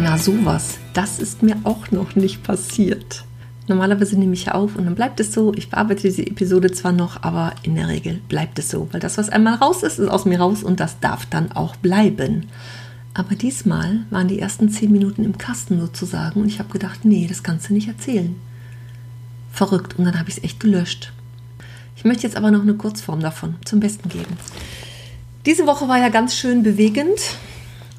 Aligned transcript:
Na 0.00 0.16
sowas, 0.16 0.78
das 0.92 1.18
ist 1.18 1.42
mir 1.42 1.56
auch 1.64 1.90
noch 1.90 2.14
nicht 2.14 2.44
passiert. 2.44 3.24
Normalerweise 3.66 4.16
nehme 4.16 4.34
ich 4.34 4.52
auf 4.52 4.76
und 4.76 4.84
dann 4.84 4.94
bleibt 4.94 5.18
es 5.18 5.32
so. 5.32 5.52
Ich 5.54 5.70
bearbeite 5.70 6.02
diese 6.02 6.24
Episode 6.24 6.70
zwar 6.70 6.92
noch, 6.92 7.24
aber 7.24 7.52
in 7.64 7.74
der 7.74 7.88
Regel 7.88 8.20
bleibt 8.28 8.60
es 8.60 8.70
so, 8.70 8.88
weil 8.92 9.00
das, 9.00 9.18
was 9.18 9.28
einmal 9.28 9.56
raus 9.56 9.82
ist, 9.82 9.98
ist 9.98 10.08
aus 10.08 10.24
mir 10.24 10.38
raus 10.38 10.62
und 10.62 10.78
das 10.78 11.00
darf 11.00 11.26
dann 11.26 11.50
auch 11.50 11.74
bleiben. 11.74 12.46
Aber 13.12 13.34
diesmal 13.34 14.04
waren 14.10 14.28
die 14.28 14.38
ersten 14.38 14.68
zehn 14.70 14.92
Minuten 14.92 15.24
im 15.24 15.36
Kasten 15.36 15.80
sozusagen 15.80 16.42
und 16.42 16.46
ich 16.46 16.60
habe 16.60 16.72
gedacht, 16.72 17.04
nee, 17.04 17.26
das 17.28 17.42
kannst 17.42 17.68
du 17.68 17.74
nicht 17.74 17.88
erzählen. 17.88 18.36
Verrückt 19.52 19.98
und 19.98 20.04
dann 20.04 20.18
habe 20.18 20.28
ich 20.30 20.36
es 20.36 20.44
echt 20.44 20.60
gelöscht. 20.60 21.12
Ich 21.96 22.04
möchte 22.04 22.22
jetzt 22.22 22.36
aber 22.36 22.52
noch 22.52 22.62
eine 22.62 22.74
Kurzform 22.74 23.18
davon 23.18 23.56
zum 23.64 23.80
Besten 23.80 24.08
geben. 24.08 24.36
Diese 25.44 25.66
Woche 25.66 25.88
war 25.88 25.98
ja 25.98 26.08
ganz 26.08 26.36
schön 26.36 26.62
bewegend 26.62 27.18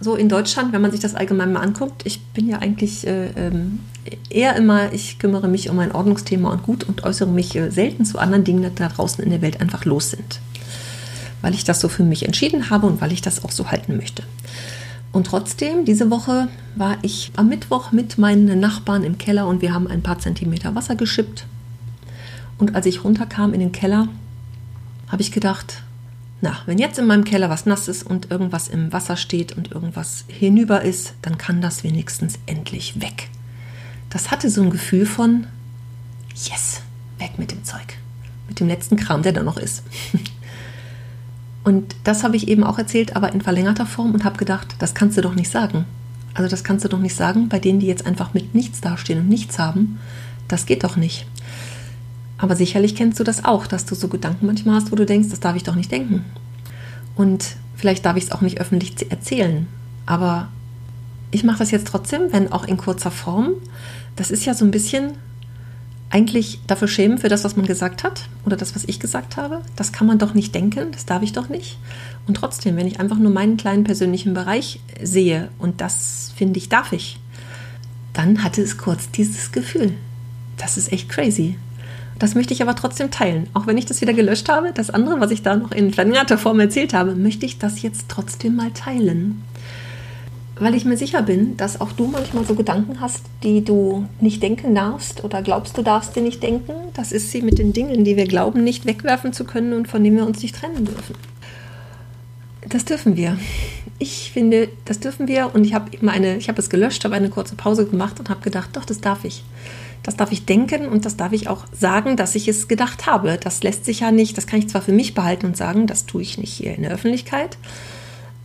so 0.01 0.15
in 0.15 0.29
Deutschland, 0.29 0.71
wenn 0.71 0.81
man 0.81 0.91
sich 0.91 0.99
das 0.99 1.15
allgemein 1.15 1.51
mal 1.51 1.61
anguckt, 1.61 2.05
ich 2.05 2.21
bin 2.21 2.47
ja 2.47 2.59
eigentlich 2.59 3.05
äh, 3.05 3.31
ähm, 3.35 3.79
eher 4.29 4.55
immer, 4.55 4.93
ich 4.93 5.19
kümmere 5.19 5.47
mich 5.47 5.69
um 5.69 5.79
ein 5.79 5.91
Ordnungsthema 5.91 6.51
und 6.51 6.63
gut 6.63 6.85
und 6.85 7.03
äußere 7.03 7.29
mich 7.29 7.55
äh, 7.55 7.69
selten 7.69 8.05
zu 8.05 8.17
anderen 8.17 8.43
Dingen, 8.43 8.63
die 8.63 8.75
da 8.75 8.87
draußen 8.87 9.23
in 9.23 9.29
der 9.29 9.41
Welt 9.41 9.59
einfach 9.59 9.85
los 9.85 10.11
sind. 10.11 10.39
Weil 11.41 11.53
ich 11.53 11.63
das 11.63 11.81
so 11.81 11.89
für 11.89 12.03
mich 12.03 12.25
entschieden 12.25 12.69
habe 12.69 12.87
und 12.87 13.01
weil 13.01 13.11
ich 13.11 13.21
das 13.21 13.43
auch 13.43 13.51
so 13.51 13.71
halten 13.71 13.97
möchte. 13.97 14.23
Und 15.11 15.27
trotzdem, 15.27 15.85
diese 15.85 16.09
Woche 16.09 16.47
war 16.75 16.97
ich 17.01 17.31
am 17.35 17.49
Mittwoch 17.49 17.91
mit 17.91 18.17
meinen 18.17 18.59
Nachbarn 18.59 19.03
im 19.03 19.17
Keller 19.17 19.47
und 19.47 19.61
wir 19.61 19.73
haben 19.73 19.87
ein 19.87 20.03
paar 20.03 20.19
Zentimeter 20.19 20.75
Wasser 20.75 20.95
geschippt. 20.95 21.45
Und 22.57 22.75
als 22.75 22.85
ich 22.85 23.03
runterkam 23.03 23.53
in 23.53 23.59
den 23.59 23.71
Keller, 23.71 24.07
habe 25.07 25.21
ich 25.21 25.31
gedacht, 25.31 25.81
na, 26.41 26.57
wenn 26.65 26.77
jetzt 26.77 26.97
in 26.97 27.07
meinem 27.07 27.25
Keller 27.25 27.49
was 27.49 27.65
nass 27.65 27.87
ist 27.87 28.03
und 28.03 28.31
irgendwas 28.31 28.69
im 28.69 28.93
Wasser 28.93 29.17
steht 29.17 29.57
und 29.57 29.71
irgendwas 29.71 30.23
hinüber 30.27 30.81
ist, 30.81 31.13
dann 31.21 31.37
kann 31.37 31.61
das 31.61 31.83
wenigstens 31.83 32.39
endlich 32.45 33.01
weg. 33.01 33.29
Das 34.09 34.31
hatte 34.31 34.49
so 34.49 34.61
ein 34.61 34.69
Gefühl 34.69 35.05
von, 35.05 35.47
yes, 36.35 36.81
weg 37.17 37.31
mit 37.37 37.51
dem 37.51 37.63
Zeug. 37.63 37.97
Mit 38.47 38.59
dem 38.59 38.67
letzten 38.67 38.95
Kram, 38.95 39.21
der 39.21 39.33
da 39.33 39.43
noch 39.43 39.57
ist. 39.57 39.83
Und 41.63 41.95
das 42.03 42.23
habe 42.23 42.35
ich 42.35 42.47
eben 42.47 42.63
auch 42.63 42.77
erzählt, 42.79 43.15
aber 43.15 43.33
in 43.33 43.41
verlängerter 43.41 43.85
Form 43.85 44.13
und 44.13 44.23
habe 44.23 44.37
gedacht, 44.37 44.75
das 44.79 44.95
kannst 44.95 45.17
du 45.17 45.21
doch 45.21 45.35
nicht 45.35 45.51
sagen. 45.51 45.85
Also 46.33 46.49
das 46.49 46.63
kannst 46.63 46.85
du 46.85 46.89
doch 46.89 46.99
nicht 46.99 47.15
sagen 47.15 47.49
bei 47.49 47.59
denen, 47.59 47.79
die 47.79 47.85
jetzt 47.85 48.07
einfach 48.07 48.33
mit 48.33 48.55
nichts 48.55 48.81
dastehen 48.81 49.19
und 49.19 49.29
nichts 49.29 49.59
haben. 49.59 49.99
Das 50.47 50.65
geht 50.65 50.83
doch 50.83 50.95
nicht. 50.95 51.27
Aber 52.39 52.55
sicherlich 52.55 52.95
kennst 52.95 53.19
du 53.19 53.23
das 53.23 53.43
auch, 53.43 53.67
dass 53.67 53.85
du 53.85 53.95
so 53.95 54.07
Gedanken 54.07 54.45
manchmal 54.45 54.75
hast, 54.75 54.91
wo 54.91 54.95
du 54.95 55.05
denkst, 55.05 55.29
das 55.29 55.41
darf 55.41 55.57
ich 55.57 55.63
doch 55.63 55.75
nicht 55.75 55.91
denken. 55.91 56.25
Und 57.15 57.57
vielleicht 57.75 58.05
darf 58.05 58.15
ich 58.15 58.23
es 58.23 58.31
auch 58.31 58.41
nicht 58.41 58.61
öffentlich 58.61 59.11
erzählen. 59.11 59.67
Aber 60.05 60.47
ich 61.31 61.43
mache 61.43 61.59
das 61.59 61.69
jetzt 61.69 61.87
trotzdem, 61.87 62.31
wenn 62.31 62.51
auch 62.51 62.63
in 62.63 62.77
kurzer 62.77 63.11
Form. 63.11 63.51
Das 64.15 64.31
ist 64.31 64.45
ja 64.45 64.53
so 64.53 64.63
ein 64.63 64.71
bisschen 64.71 65.11
eigentlich 66.09 66.61
dafür 66.65 66.87
schämen 66.87 67.17
für 67.17 67.27
das, 67.27 67.43
was 67.43 67.55
man 67.55 67.65
gesagt 67.65 68.03
hat 68.03 68.23
oder 68.45 68.55
das, 68.55 68.73
was 68.73 68.85
ich 68.85 69.01
gesagt 69.01 69.35
habe. 69.35 69.61
Das 69.75 69.91
kann 69.91 70.07
man 70.07 70.17
doch 70.17 70.33
nicht 70.33 70.55
denken, 70.55 70.91
das 70.93 71.05
darf 71.05 71.21
ich 71.21 71.33
doch 71.33 71.49
nicht. 71.49 71.77
Und 72.25 72.35
trotzdem, 72.35 72.77
wenn 72.77 72.87
ich 72.87 73.01
einfach 73.01 73.17
nur 73.17 73.31
meinen 73.31 73.57
kleinen 73.57 73.83
persönlichen 73.83 74.33
Bereich 74.33 74.79
sehe 75.03 75.49
und 75.59 75.81
das 75.81 76.31
finde 76.35 76.57
ich, 76.57 76.69
darf 76.69 76.93
ich, 76.93 77.19
dann 78.13 78.43
hatte 78.43 78.61
es 78.61 78.77
kurz 78.77 79.11
dieses 79.11 79.51
Gefühl. 79.51 79.93
Das 80.57 80.77
ist 80.77 80.91
echt 80.91 81.09
crazy. 81.09 81.57
Das 82.19 82.35
möchte 82.35 82.53
ich 82.53 82.61
aber 82.61 82.75
trotzdem 82.75 83.11
teilen. 83.11 83.47
Auch 83.53 83.65
wenn 83.65 83.77
ich 83.77 83.85
das 83.85 84.01
wieder 84.01 84.13
gelöscht 84.13 84.49
habe, 84.49 84.73
das 84.73 84.89
andere, 84.89 85.21
was 85.21 85.31
ich 85.31 85.41
da 85.41 85.55
noch 85.55 85.71
in 85.71 85.93
verlängerter 85.93 86.37
Form 86.37 86.59
erzählt 86.59 86.93
habe, 86.93 87.15
möchte 87.15 87.45
ich 87.45 87.57
das 87.57 87.81
jetzt 87.81 88.05
trotzdem 88.09 88.57
mal 88.57 88.71
teilen. 88.71 89.41
Weil 90.59 90.75
ich 90.75 90.83
mir 90.83 90.97
sicher 90.97 91.21
bin, 91.21 91.55
dass 91.55 91.79
auch 91.79 91.93
du 91.93 92.07
manchmal 92.07 92.43
so 92.43 92.53
Gedanken 92.53 92.99
hast, 92.99 93.21
die 93.43 93.63
du 93.63 94.05
nicht 94.19 94.43
denken 94.43 94.75
darfst 94.75 95.23
oder 95.23 95.41
glaubst, 95.41 95.77
du 95.77 95.81
darfst 95.81 96.15
sie 96.15 96.21
nicht 96.21 96.43
denken. 96.43 96.73
Das 96.93 97.13
ist 97.13 97.31
sie 97.31 97.41
mit 97.41 97.57
den 97.57 97.71
Dingen, 97.71 98.03
die 98.03 98.17
wir 98.17 98.27
glauben, 98.27 98.65
nicht 98.65 98.85
wegwerfen 98.85 99.31
zu 99.31 99.45
können 99.45 99.71
und 99.71 99.87
von 99.87 100.03
denen 100.03 100.17
wir 100.17 100.25
uns 100.25 100.41
nicht 100.41 100.55
trennen 100.55 100.83
dürfen. 100.83 101.15
Das 102.67 102.83
dürfen 102.83 103.15
wir. 103.15 103.37
Ich 103.97 104.31
finde, 104.33 104.67
das 104.83 104.99
dürfen 104.99 105.29
wir 105.29 105.51
und 105.55 105.63
ich 105.63 105.73
habe 105.73 105.93
eben 105.93 106.09
eine, 106.09 106.35
ich 106.35 106.49
habe 106.49 106.59
es 106.59 106.69
gelöscht, 106.69 107.05
habe 107.05 107.15
eine 107.15 107.29
kurze 107.29 107.55
Pause 107.55 107.85
gemacht 107.85 108.19
und 108.19 108.29
habe 108.29 108.41
gedacht, 108.41 108.71
doch, 108.73 108.83
das 108.83 108.99
darf 108.99 109.23
ich. 109.23 109.43
Das 110.03 110.15
darf 110.15 110.31
ich 110.31 110.45
denken 110.45 110.87
und 110.87 111.05
das 111.05 111.17
darf 111.17 111.33
ich 111.33 111.49
auch 111.49 111.65
sagen, 111.71 112.15
dass 112.15 112.35
ich 112.35 112.47
es 112.47 112.67
gedacht 112.67 113.05
habe. 113.05 113.37
Das 113.41 113.63
lässt 113.63 113.85
sich 113.85 113.99
ja 113.99 114.11
nicht, 114.11 114.37
das 114.37 114.47
kann 114.47 114.59
ich 114.59 114.69
zwar 114.69 114.81
für 114.81 114.93
mich 114.93 115.13
behalten 115.13 115.45
und 115.45 115.57
sagen, 115.57 115.87
das 115.87 116.05
tue 116.05 116.21
ich 116.21 116.37
nicht 116.37 116.53
hier 116.53 116.75
in 116.75 116.83
der 116.83 116.91
Öffentlichkeit. 116.91 117.57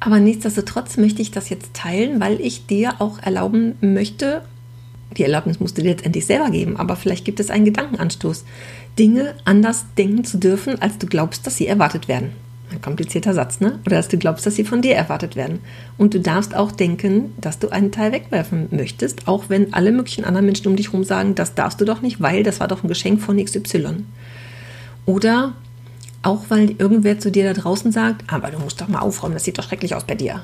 Aber 0.00 0.20
nichtsdestotrotz 0.20 0.96
möchte 0.96 1.22
ich 1.22 1.30
das 1.30 1.48
jetzt 1.48 1.74
teilen, 1.74 2.20
weil 2.20 2.40
ich 2.40 2.66
dir 2.66 3.00
auch 3.00 3.20
erlauben 3.22 3.76
möchte, 3.80 4.42
die 5.16 5.22
Erlaubnis 5.22 5.60
musst 5.60 5.78
du 5.78 5.82
dir 5.82 5.90
letztendlich 5.90 6.26
selber 6.26 6.50
geben, 6.50 6.76
aber 6.76 6.96
vielleicht 6.96 7.24
gibt 7.24 7.40
es 7.40 7.50
einen 7.50 7.64
Gedankenanstoß, 7.64 8.44
Dinge 8.98 9.34
anders 9.44 9.86
denken 9.96 10.24
zu 10.24 10.38
dürfen, 10.38 10.80
als 10.82 10.98
du 10.98 11.06
glaubst, 11.06 11.46
dass 11.46 11.56
sie 11.56 11.66
erwartet 11.66 12.08
werden. 12.08 12.32
Ein 12.74 12.82
komplizierter 12.82 13.34
Satz, 13.34 13.60
ne? 13.60 13.78
Oder 13.86 13.96
dass 13.96 14.08
du 14.08 14.18
glaubst, 14.18 14.44
dass 14.46 14.56
sie 14.56 14.64
von 14.64 14.82
dir 14.82 14.96
erwartet 14.96 15.36
werden. 15.36 15.60
Und 15.96 16.12
du 16.12 16.20
darfst 16.20 16.56
auch 16.56 16.72
denken, 16.72 17.32
dass 17.40 17.60
du 17.60 17.68
einen 17.68 17.92
Teil 17.92 18.10
wegwerfen 18.10 18.66
möchtest, 18.72 19.28
auch 19.28 19.44
wenn 19.48 19.72
alle 19.72 19.92
möglichen 19.92 20.24
anderen 20.24 20.46
Menschen 20.46 20.66
um 20.66 20.76
dich 20.76 20.88
herum 20.88 21.04
sagen, 21.04 21.36
das 21.36 21.54
darfst 21.54 21.80
du 21.80 21.84
doch 21.84 22.02
nicht, 22.02 22.20
weil 22.20 22.42
das 22.42 22.58
war 22.58 22.68
doch 22.68 22.82
ein 22.82 22.88
Geschenk 22.88 23.20
von 23.20 23.42
XY. 23.42 24.04
Oder 25.06 25.52
auch 26.22 26.44
weil 26.48 26.70
irgendwer 26.78 27.18
zu 27.18 27.30
dir 27.30 27.44
da 27.44 27.60
draußen 27.60 27.92
sagt, 27.92 28.32
aber 28.32 28.50
du 28.50 28.58
musst 28.58 28.80
doch 28.80 28.88
mal 28.88 29.00
aufräumen, 29.00 29.34
das 29.34 29.44
sieht 29.44 29.58
doch 29.58 29.64
schrecklich 29.64 29.94
aus 29.94 30.04
bei 30.04 30.14
dir. 30.14 30.42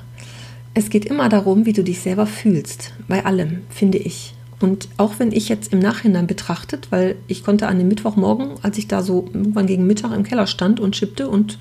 Es 0.74 0.90
geht 0.90 1.04
immer 1.04 1.28
darum, 1.28 1.66
wie 1.66 1.72
du 1.72 1.82
dich 1.82 2.00
selber 2.00 2.26
fühlst, 2.26 2.92
bei 3.08 3.24
allem, 3.24 3.62
finde 3.70 3.98
ich. 3.98 4.34
Und 4.60 4.88
auch 4.98 5.14
wenn 5.18 5.32
ich 5.32 5.48
jetzt 5.48 5.72
im 5.72 5.78
Nachhinein 5.78 6.26
betrachtet, 6.26 6.88
weil 6.90 7.16
ich 7.26 7.42
konnte 7.42 7.66
an 7.66 7.78
dem 7.78 7.88
Mittwochmorgen, 7.88 8.52
als 8.62 8.76
ich 8.76 8.86
da 8.86 9.02
so 9.02 9.26
irgendwann 9.32 9.66
gegen 9.66 9.86
Mittag 9.86 10.12
im 10.12 10.22
Keller 10.22 10.46
stand 10.46 10.78
und 10.78 10.94
schippte 10.94 11.28
und 11.28 11.58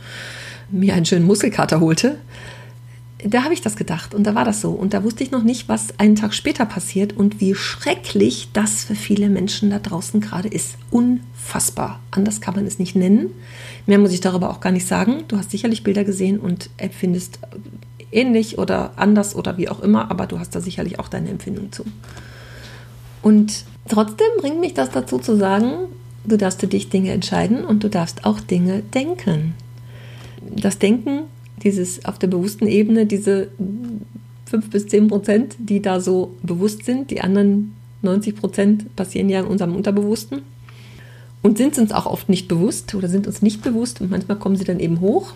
mir 0.72 0.94
einen 0.94 1.06
schönen 1.06 1.25
Muskelkater 1.25 1.80
holte, 1.80 2.18
da 3.24 3.44
habe 3.44 3.53
ich 3.53 3.62
das 3.62 3.75
gedacht 3.75 4.16
und 4.16 4.24
da 4.24 4.34
war 4.34 4.46
das 4.46 4.62
so. 4.62 4.72
Und 4.72 4.94
da 4.94 5.03
wusste 5.03 5.24
ich 5.24 5.31
noch 5.31 5.44
nicht, 5.44 5.68
was 5.68 6.00
einen 6.00 6.16
Tag 6.16 6.34
später 6.34 6.66
passiert 6.66 7.16
und 7.18 7.41
wie 7.41 7.53
schrecklich 7.53 8.50
das 8.53 8.85
für 8.85 8.96
viele 8.96 9.30
Menschen 9.30 9.69
da 9.69 9.80
draußen 9.80 10.22
gerade 10.22 10.47
ist. 10.47 10.78
Unfassbar. 10.90 12.00
Anders 12.12 12.40
kann 12.40 12.56
man 12.56 12.66
es 12.66 12.80
nicht 12.80 12.96
nennen. 12.96 13.31
Mehr 13.85 14.00
muss 14.00 14.13
ich 14.13 14.22
darüber 14.22 14.50
auch 14.50 14.62
gar 14.62 14.72
nicht 14.72 14.88
sagen. 14.88 15.25
Du 15.28 15.38
hast 15.38 15.52
sicherlich 15.52 15.84
Bilder 15.84 16.06
gesehen 16.06 16.40
und 16.40 16.69
empfindest 16.78 17.40
ähnlich 18.12 18.57
oder 18.57 18.94
anders 18.96 19.36
oder 19.36 19.57
wie 19.57 19.69
auch 19.69 19.81
immer, 19.81 20.09
aber 20.09 20.25
du 20.25 20.40
hast 20.40 20.56
da 20.56 20.62
sicherlich 20.62 21.00
auch 21.00 21.09
deine 21.09 21.30
Empfindung 21.30 21.72
zu. 21.72 21.84
Und 23.22 23.66
trotzdem 23.90 24.28
bringt 24.40 24.62
mich 24.62 24.74
das 24.74 24.91
dazu 24.91 25.19
zu 25.19 25.36
sagen, 25.36 25.72
du 26.24 26.38
darfst 26.38 26.62
für 26.62 26.68
dich 26.68 26.90
Dinge 26.90 27.12
entscheiden 27.12 27.65
und 27.65 27.83
du 27.83 27.89
darfst 27.89 28.24
auch 28.24 28.39
Dinge 28.39 28.81
denken 28.94 29.56
das 30.56 30.80
Denken, 30.80 31.24
dieses 31.63 32.06
auf 32.06 32.19
der 32.19 32.28
bewussten 32.28 32.68
Ebene, 32.68 33.06
diese 33.06 33.50
5 34.46 34.69
bis 34.69 34.88
10 34.88 35.07
Prozent, 35.07 35.56
die 35.60 35.81
da 35.81 36.00
so 36.00 36.36
bewusst 36.44 36.86
sind, 36.86 37.12
die 37.12 37.22
anderen 37.22 37.75
90 38.01 38.36
Prozent 38.36 38.96
passieren 38.96 39.30
ja 39.30 39.42
in 39.42 39.46
unserem 39.46 39.75
Unterbewussten 39.75 40.42
und 41.42 41.57
sind 41.57 41.78
uns 41.78 41.92
auch 41.92 42.06
oft 42.06 42.30
nicht 42.30 42.48
bewusst 42.48 42.96
oder 42.96 43.07
sind 43.07 43.28
uns 43.28 43.42
nicht 43.42 43.62
bewusst 43.62 44.01
und 44.01 44.10
manchmal 44.10 44.38
kommen 44.38 44.56
sie 44.56 44.63
dann 44.63 44.80
eben 44.80 45.00
hoch. 45.01 45.34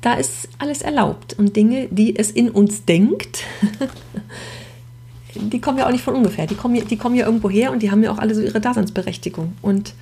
Da 0.00 0.14
ist 0.14 0.48
alles 0.58 0.82
erlaubt 0.82 1.34
und 1.38 1.54
Dinge, 1.54 1.88
die 1.90 2.16
es 2.16 2.30
in 2.30 2.50
uns 2.50 2.84
denkt, 2.84 3.44
die 5.34 5.60
kommen 5.60 5.78
ja 5.78 5.86
auch 5.86 5.92
nicht 5.92 6.02
von 6.02 6.14
ungefähr. 6.14 6.46
Die 6.46 6.54
kommen, 6.54 6.86
die 6.86 6.96
kommen 6.96 7.14
ja 7.14 7.26
irgendwo 7.26 7.48
her 7.48 7.72
und 7.72 7.82
die 7.82 7.90
haben 7.90 8.02
ja 8.02 8.10
auch 8.10 8.18
alle 8.18 8.34
so 8.34 8.40
ihre 8.40 8.60
Daseinsberechtigung. 8.60 9.52
Und 9.62 9.94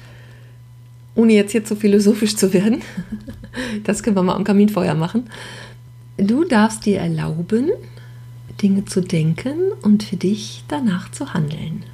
ohne 1.14 1.32
jetzt 1.32 1.52
hier 1.52 1.64
zu 1.64 1.76
philosophisch 1.76 2.36
zu 2.36 2.52
werden, 2.52 2.82
das 3.84 4.02
können 4.02 4.16
wir 4.16 4.22
mal 4.22 4.34
am 4.34 4.44
Kaminfeuer 4.44 4.94
machen. 4.94 5.30
Du 6.16 6.44
darfst 6.44 6.86
dir 6.86 6.98
erlauben, 6.98 7.70
Dinge 8.62 8.84
zu 8.84 9.00
denken 9.00 9.72
und 9.82 10.02
für 10.02 10.16
dich 10.16 10.64
danach 10.68 11.10
zu 11.10 11.32
handeln. 11.32 11.84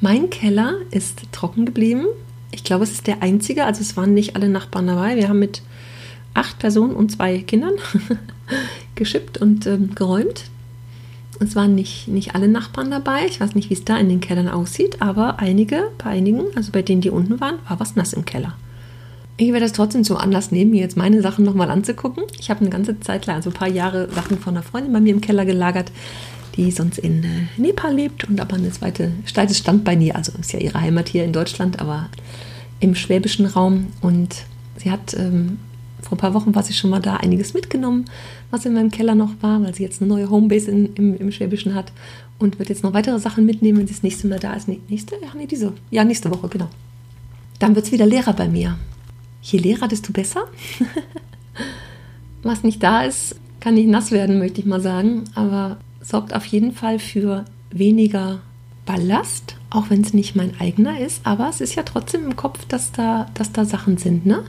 Mein 0.00 0.30
Keller 0.30 0.74
ist 0.90 1.20
trocken 1.32 1.66
geblieben. 1.66 2.06
Ich 2.50 2.64
glaube, 2.64 2.84
es 2.84 2.92
ist 2.92 3.06
der 3.06 3.22
einzige, 3.22 3.64
also 3.64 3.80
es 3.80 3.96
waren 3.96 4.14
nicht 4.14 4.34
alle 4.36 4.48
Nachbarn 4.48 4.86
dabei. 4.86 5.16
Wir 5.16 5.28
haben 5.28 5.38
mit 5.38 5.62
acht 6.34 6.58
Personen 6.58 6.94
und 6.94 7.12
zwei 7.12 7.38
Kindern 7.38 7.74
geschippt 8.94 9.38
und 9.38 9.66
ähm, 9.66 9.94
geräumt. 9.94 10.44
Es 11.40 11.56
waren 11.56 11.74
nicht, 11.74 12.08
nicht 12.08 12.34
alle 12.34 12.48
Nachbarn 12.48 12.90
dabei. 12.90 13.26
Ich 13.26 13.40
weiß 13.40 13.54
nicht, 13.54 13.70
wie 13.70 13.74
es 13.74 13.84
da 13.84 13.96
in 13.96 14.08
den 14.08 14.20
Kellern 14.20 14.48
aussieht, 14.48 15.00
aber 15.00 15.38
einige, 15.38 15.90
bei 15.98 16.10
einigen, 16.10 16.42
also 16.54 16.72
bei 16.72 16.82
denen, 16.82 17.00
die 17.00 17.10
unten 17.10 17.40
waren, 17.40 17.58
war 17.68 17.80
was 17.80 17.96
nass 17.96 18.12
im 18.12 18.24
Keller. 18.24 18.54
Ich 19.38 19.48
werde 19.48 19.64
das 19.64 19.72
trotzdem 19.72 20.04
zum 20.04 20.18
Anlass 20.18 20.52
nehmen, 20.52 20.70
mir 20.70 20.82
jetzt 20.82 20.96
meine 20.96 21.22
Sachen 21.22 21.44
nochmal 21.44 21.70
anzugucken. 21.70 22.24
Ich 22.38 22.50
habe 22.50 22.60
eine 22.60 22.70
ganze 22.70 23.00
Zeit 23.00 23.26
lang, 23.26 23.36
also 23.36 23.50
ein 23.50 23.54
paar 23.54 23.68
Jahre, 23.68 24.10
Sachen 24.12 24.38
von 24.38 24.54
einer 24.54 24.62
Freundin 24.62 24.92
bei 24.92 25.00
mir 25.00 25.12
im 25.12 25.20
Keller 25.20 25.44
gelagert, 25.44 25.90
die 26.56 26.70
sonst 26.70 26.98
in 26.98 27.24
äh, 27.24 27.46
Nepal 27.56 27.94
lebt 27.94 28.24
und 28.24 28.40
aber 28.40 28.56
eine 28.56 28.70
zweite, 28.70 29.10
zweites 29.26 29.58
Standbein 29.58 30.00
hier, 30.00 30.16
also 30.16 30.32
ist 30.38 30.52
ja 30.52 30.58
ihre 30.58 30.80
Heimat 30.80 31.08
hier 31.08 31.24
in 31.24 31.32
Deutschland, 31.32 31.80
aber 31.80 32.08
im 32.78 32.94
schwäbischen 32.94 33.46
Raum. 33.46 33.88
Und 34.02 34.44
sie 34.76 34.90
hat 34.90 35.14
ähm, 35.14 35.58
vor 36.02 36.16
ein 36.16 36.20
paar 36.20 36.34
Wochen 36.34 36.54
war 36.54 36.62
sie 36.62 36.72
schon 36.72 36.90
mal 36.90 37.00
da, 37.00 37.16
einiges 37.16 37.54
mitgenommen, 37.54 38.06
was 38.50 38.64
in 38.66 38.74
meinem 38.74 38.90
Keller 38.90 39.14
noch 39.14 39.30
war, 39.40 39.62
weil 39.62 39.74
sie 39.74 39.82
jetzt 39.82 40.00
eine 40.00 40.08
neue 40.08 40.30
Homebase 40.30 40.70
in, 40.70 40.94
im, 40.94 41.16
im 41.16 41.32
Schwäbischen 41.32 41.74
hat 41.74 41.92
und 42.38 42.58
wird 42.58 42.68
jetzt 42.68 42.82
noch 42.82 42.92
weitere 42.92 43.18
Sachen 43.18 43.46
mitnehmen, 43.46 43.78
wenn 43.78 43.86
sie 43.86 43.94
das 43.94 44.02
nächste 44.02 44.26
Mal 44.26 44.38
da 44.38 44.54
ist. 44.54 44.68
nächste? 44.68 45.16
Ja, 45.22 45.28
nee, 45.36 45.46
diese. 45.46 45.72
Ja, 45.90 46.04
nächste 46.04 46.30
Woche, 46.30 46.48
genau. 46.48 46.68
Dann 47.58 47.74
wird 47.74 47.86
es 47.86 47.92
wieder 47.92 48.06
Lehrer 48.06 48.32
bei 48.32 48.48
mir. 48.48 48.76
Je 49.42 49.58
leerer, 49.58 49.88
desto 49.88 50.12
besser. 50.12 50.44
was 52.42 52.62
nicht 52.62 52.82
da 52.82 53.02
ist, 53.02 53.36
kann 53.60 53.74
nicht 53.74 53.88
nass 53.88 54.10
werden, 54.10 54.38
möchte 54.38 54.60
ich 54.60 54.66
mal 54.66 54.80
sagen. 54.80 55.24
Aber 55.34 55.78
sorgt 56.00 56.34
auf 56.34 56.44
jeden 56.46 56.72
Fall 56.72 56.98
für 56.98 57.44
weniger 57.70 58.40
Ballast, 58.86 59.56
auch 59.70 59.90
wenn 59.90 60.00
es 60.00 60.12
nicht 60.12 60.34
mein 60.34 60.58
eigener 60.60 60.98
ist. 60.98 61.24
Aber 61.24 61.48
es 61.48 61.60
ist 61.60 61.74
ja 61.74 61.82
trotzdem 61.84 62.24
im 62.24 62.36
Kopf, 62.36 62.64
dass 62.66 62.92
da, 62.92 63.28
dass 63.34 63.52
da 63.52 63.64
Sachen 63.64 63.96
sind, 63.96 64.26
ne? 64.26 64.44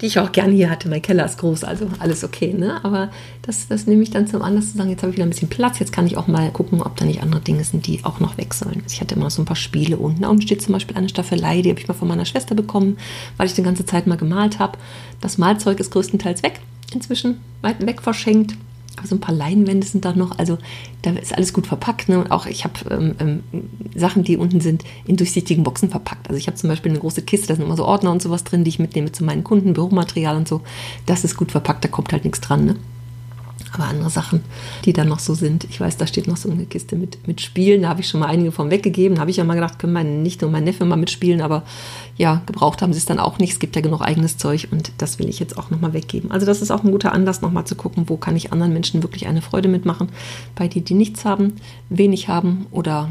Die 0.00 0.06
ich 0.06 0.18
auch 0.18 0.32
gerne 0.32 0.54
hier 0.54 0.70
hatte. 0.70 0.88
Mein 0.88 1.02
Keller 1.02 1.24
ist 1.24 1.38
groß, 1.38 1.64
also 1.64 1.86
alles 1.98 2.24
okay. 2.24 2.54
Ne? 2.54 2.82
Aber 2.84 3.10
das, 3.42 3.68
das 3.68 3.86
nehme 3.86 4.02
ich 4.02 4.10
dann 4.10 4.26
zum 4.26 4.42
Anlass 4.42 4.72
zu 4.72 4.78
sagen, 4.78 4.90
jetzt 4.90 5.02
habe 5.02 5.10
ich 5.10 5.16
wieder 5.16 5.26
ein 5.26 5.30
bisschen 5.30 5.48
Platz, 5.48 5.78
jetzt 5.78 5.92
kann 5.92 6.06
ich 6.06 6.16
auch 6.16 6.26
mal 6.26 6.50
gucken, 6.50 6.82
ob 6.82 6.96
da 6.96 7.04
nicht 7.04 7.22
andere 7.22 7.40
Dinge 7.40 7.64
sind, 7.64 7.86
die 7.86 8.04
auch 8.04 8.20
noch 8.20 8.38
weg 8.38 8.54
sollen. 8.54 8.82
Ich 8.88 9.00
hatte 9.00 9.14
immer 9.14 9.30
so 9.30 9.42
ein 9.42 9.46
paar 9.46 9.56
Spiele 9.56 9.96
unten. 9.96 10.22
Da 10.22 10.28
unten 10.28 10.42
steht 10.42 10.62
zum 10.62 10.72
Beispiel 10.72 10.96
eine 10.96 11.08
Staffelei, 11.08 11.62
die 11.62 11.70
habe 11.70 11.80
ich 11.80 11.88
mal 11.88 11.94
von 11.94 12.08
meiner 12.08 12.24
Schwester 12.24 12.54
bekommen, 12.54 12.96
weil 13.36 13.46
ich 13.46 13.54
die 13.54 13.62
ganze 13.62 13.84
Zeit 13.84 14.06
mal 14.06 14.16
gemalt 14.16 14.58
habe. 14.58 14.78
Das 15.20 15.38
Malzeug 15.38 15.80
ist 15.80 15.90
größtenteils 15.90 16.42
weg, 16.42 16.60
inzwischen 16.92 17.40
weit 17.62 17.84
weg 17.84 18.02
verschenkt. 18.02 18.54
So 19.04 19.16
ein 19.16 19.20
paar 19.20 19.34
Leinwände 19.34 19.86
sind 19.86 20.04
da 20.04 20.12
noch. 20.12 20.38
Also 20.38 20.58
da 21.02 21.12
ist 21.12 21.34
alles 21.34 21.52
gut 21.52 21.66
verpackt. 21.66 22.08
Ne? 22.08 22.18
Und 22.18 22.30
auch 22.30 22.46
ich 22.46 22.64
habe 22.64 22.74
ähm, 22.90 23.14
ähm, 23.18 23.42
Sachen, 23.94 24.24
die 24.24 24.36
unten 24.36 24.60
sind, 24.60 24.84
in 25.06 25.16
durchsichtigen 25.16 25.64
Boxen 25.64 25.90
verpackt. 25.90 26.28
Also 26.28 26.38
ich 26.38 26.46
habe 26.46 26.56
zum 26.56 26.68
Beispiel 26.68 26.90
eine 26.90 27.00
große 27.00 27.22
Kiste, 27.22 27.48
da 27.48 27.56
sind 27.56 27.64
immer 27.64 27.76
so 27.76 27.84
Ordner 27.84 28.12
und 28.12 28.22
sowas 28.22 28.44
drin, 28.44 28.64
die 28.64 28.68
ich 28.70 28.78
mitnehme 28.78 29.12
zu 29.12 29.24
meinen 29.24 29.44
Kunden, 29.44 29.72
Büromaterial 29.72 30.36
und 30.36 30.48
so. 30.48 30.60
Das 31.06 31.24
ist 31.24 31.36
gut 31.36 31.52
verpackt, 31.52 31.84
da 31.84 31.88
kommt 31.88 32.12
halt 32.12 32.24
nichts 32.24 32.40
dran. 32.40 32.64
Ne? 32.64 32.76
Aber 33.72 33.84
andere 33.84 34.10
Sachen, 34.10 34.42
die 34.84 34.92
dann 34.92 35.08
noch 35.08 35.18
so 35.20 35.34
sind. 35.34 35.64
Ich 35.64 35.80
weiß, 35.80 35.96
da 35.96 36.06
steht 36.06 36.26
noch 36.26 36.36
so 36.36 36.50
eine 36.50 36.66
Kiste 36.66 36.96
mit, 36.96 37.26
mit 37.26 37.40
Spielen. 37.40 37.82
Da 37.82 37.88
habe 37.88 38.00
ich 38.00 38.08
schon 38.08 38.20
mal 38.20 38.26
einige 38.26 38.52
von 38.52 38.70
weggegeben. 38.70 39.16
Da 39.16 39.20
habe 39.20 39.30
ich 39.30 39.36
ja 39.36 39.44
mal 39.44 39.54
gedacht, 39.54 39.78
können 39.78 39.92
meine 39.92 40.10
Nichte 40.10 40.46
und 40.46 40.52
mein 40.52 40.64
Neffe 40.64 40.84
mal 40.84 40.96
mitspielen. 40.96 41.40
Aber 41.40 41.62
ja, 42.16 42.42
gebraucht 42.46 42.82
haben 42.82 42.92
sie 42.92 42.98
es 42.98 43.06
dann 43.06 43.20
auch 43.20 43.38
nicht. 43.38 43.52
Es 43.52 43.58
gibt 43.58 43.76
ja 43.76 43.82
genug 43.82 44.02
eigenes 44.02 44.36
Zeug 44.36 44.68
und 44.70 44.92
das 44.98 45.18
will 45.18 45.28
ich 45.28 45.38
jetzt 45.38 45.56
auch 45.56 45.70
nochmal 45.70 45.92
weggeben. 45.92 46.30
Also 46.30 46.46
das 46.46 46.62
ist 46.62 46.70
auch 46.70 46.82
ein 46.82 46.90
guter 46.90 47.12
Anlass, 47.12 47.42
nochmal 47.42 47.66
zu 47.66 47.76
gucken, 47.76 48.04
wo 48.08 48.16
kann 48.16 48.36
ich 48.36 48.52
anderen 48.52 48.72
Menschen 48.72 49.02
wirklich 49.02 49.26
eine 49.26 49.42
Freude 49.42 49.68
mitmachen. 49.68 50.08
Bei 50.54 50.68
denen, 50.68 50.84
die 50.84 50.94
nichts 50.94 51.24
haben, 51.24 51.54
wenig 51.88 52.28
haben 52.28 52.66
oder 52.70 53.10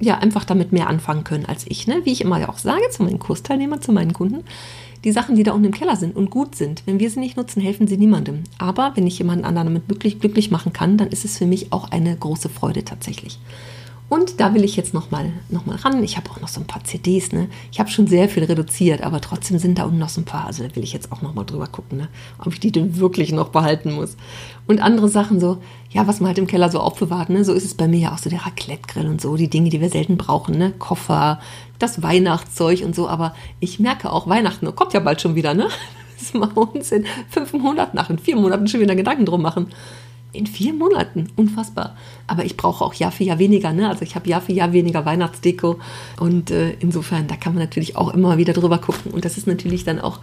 ja, 0.00 0.18
einfach 0.18 0.44
damit 0.44 0.72
mehr 0.72 0.88
anfangen 0.88 1.24
können 1.24 1.46
als 1.46 1.64
ich. 1.68 1.86
Ne? 1.86 2.00
Wie 2.04 2.12
ich 2.12 2.22
immer 2.22 2.40
ja 2.40 2.48
auch 2.48 2.58
sage 2.58 2.88
zu 2.90 3.02
meinen 3.02 3.18
Kursteilnehmern, 3.18 3.82
zu 3.82 3.92
meinen 3.92 4.14
Kunden, 4.14 4.44
die 5.04 5.12
Sachen, 5.12 5.34
die 5.34 5.42
da 5.42 5.52
unten 5.52 5.66
im 5.66 5.72
Keller 5.72 5.96
sind 5.96 6.14
und 6.14 6.30
gut 6.30 6.54
sind, 6.54 6.82
wenn 6.86 7.00
wir 7.00 7.10
sie 7.10 7.20
nicht 7.20 7.36
nutzen, 7.36 7.60
helfen 7.60 7.86
sie 7.86 7.96
niemandem. 7.96 8.44
Aber 8.58 8.92
wenn 8.94 9.06
ich 9.06 9.18
jemanden 9.18 9.44
anderen 9.44 9.68
damit 9.68 9.88
glücklich, 9.88 10.20
glücklich 10.20 10.50
machen 10.50 10.72
kann, 10.72 10.98
dann 10.98 11.08
ist 11.08 11.24
es 11.24 11.38
für 11.38 11.46
mich 11.46 11.72
auch 11.72 11.90
eine 11.90 12.16
große 12.16 12.48
Freude 12.48 12.84
tatsächlich. 12.84 13.38
Und 14.10 14.40
da 14.40 14.54
will 14.54 14.64
ich 14.64 14.76
jetzt 14.76 14.92
nochmal 14.92 15.32
noch 15.50 15.66
mal 15.66 15.76
ran. 15.76 16.02
Ich 16.02 16.16
habe 16.16 16.28
auch 16.30 16.40
noch 16.40 16.48
so 16.48 16.60
ein 16.60 16.66
paar 16.66 16.82
CDs. 16.82 17.30
Ne? 17.30 17.48
Ich 17.70 17.78
habe 17.78 17.90
schon 17.90 18.08
sehr 18.08 18.28
viel 18.28 18.42
reduziert, 18.42 19.02
aber 19.02 19.20
trotzdem 19.20 19.60
sind 19.60 19.78
da 19.78 19.84
unten 19.84 19.98
noch 19.98 20.08
so 20.08 20.20
ein 20.20 20.24
paar. 20.24 20.46
Also 20.46 20.64
da 20.64 20.74
will 20.74 20.82
ich 20.82 20.92
jetzt 20.92 21.12
auch 21.12 21.22
nochmal 21.22 21.46
drüber 21.46 21.68
gucken, 21.68 21.98
ne? 21.98 22.08
ob 22.38 22.52
ich 22.52 22.58
die 22.58 22.72
denn 22.72 22.96
wirklich 22.96 23.30
noch 23.30 23.50
behalten 23.50 23.92
muss. 23.92 24.16
Und 24.70 24.80
andere 24.80 25.08
Sachen 25.08 25.40
so, 25.40 25.58
ja, 25.90 26.06
was 26.06 26.20
man 26.20 26.28
halt 26.28 26.38
im 26.38 26.46
Keller 26.46 26.70
so 26.70 26.78
aufbewahrt. 26.78 27.28
Ne? 27.28 27.44
So 27.44 27.52
ist 27.54 27.64
es 27.64 27.74
bei 27.74 27.88
mir 27.88 27.98
ja 27.98 28.12
auch 28.12 28.18
so 28.18 28.30
der 28.30 28.46
Raclette-Grill 28.46 29.08
und 29.08 29.20
so, 29.20 29.36
die 29.36 29.50
Dinge, 29.50 29.68
die 29.68 29.80
wir 29.80 29.88
selten 29.88 30.16
brauchen. 30.16 30.56
Ne? 30.56 30.70
Koffer, 30.78 31.40
das 31.80 32.04
Weihnachtszeug 32.04 32.84
und 32.84 32.94
so. 32.94 33.08
Aber 33.08 33.34
ich 33.58 33.80
merke 33.80 34.12
auch, 34.12 34.28
Weihnachten 34.28 34.72
kommt 34.76 34.92
ja 34.92 35.00
bald 35.00 35.20
schon 35.20 35.34
wieder. 35.34 35.54
Ne? 35.54 35.66
Das 36.20 36.34
wir 36.34 36.74
uns 36.74 36.92
in 36.92 37.06
fünf 37.30 37.54
Monaten, 37.54 37.96
nach 37.96 38.10
in 38.10 38.18
vier 38.18 38.36
Monaten 38.36 38.68
schon 38.68 38.80
wieder 38.80 38.94
Gedanken 38.94 39.24
drum 39.24 39.42
machen 39.42 39.72
in 40.32 40.46
vier 40.46 40.72
Monaten. 40.72 41.28
Unfassbar. 41.36 41.96
Aber 42.26 42.44
ich 42.44 42.56
brauche 42.56 42.84
auch 42.84 42.94
Jahr 42.94 43.12
für 43.12 43.24
Jahr 43.24 43.38
weniger. 43.38 43.72
Ne? 43.72 43.88
Also 43.88 44.02
ich 44.02 44.14
habe 44.14 44.28
Jahr 44.28 44.40
für 44.40 44.52
Jahr 44.52 44.72
weniger 44.72 45.04
Weihnachtsdeko. 45.04 45.78
Und 46.18 46.50
äh, 46.50 46.72
insofern, 46.80 47.26
da 47.26 47.36
kann 47.36 47.54
man 47.54 47.62
natürlich 47.62 47.96
auch 47.96 48.14
immer 48.14 48.38
wieder 48.38 48.52
drüber 48.52 48.78
gucken. 48.78 49.12
Und 49.12 49.24
das 49.24 49.36
ist 49.36 49.46
natürlich 49.46 49.84
dann 49.84 50.00
auch 50.00 50.20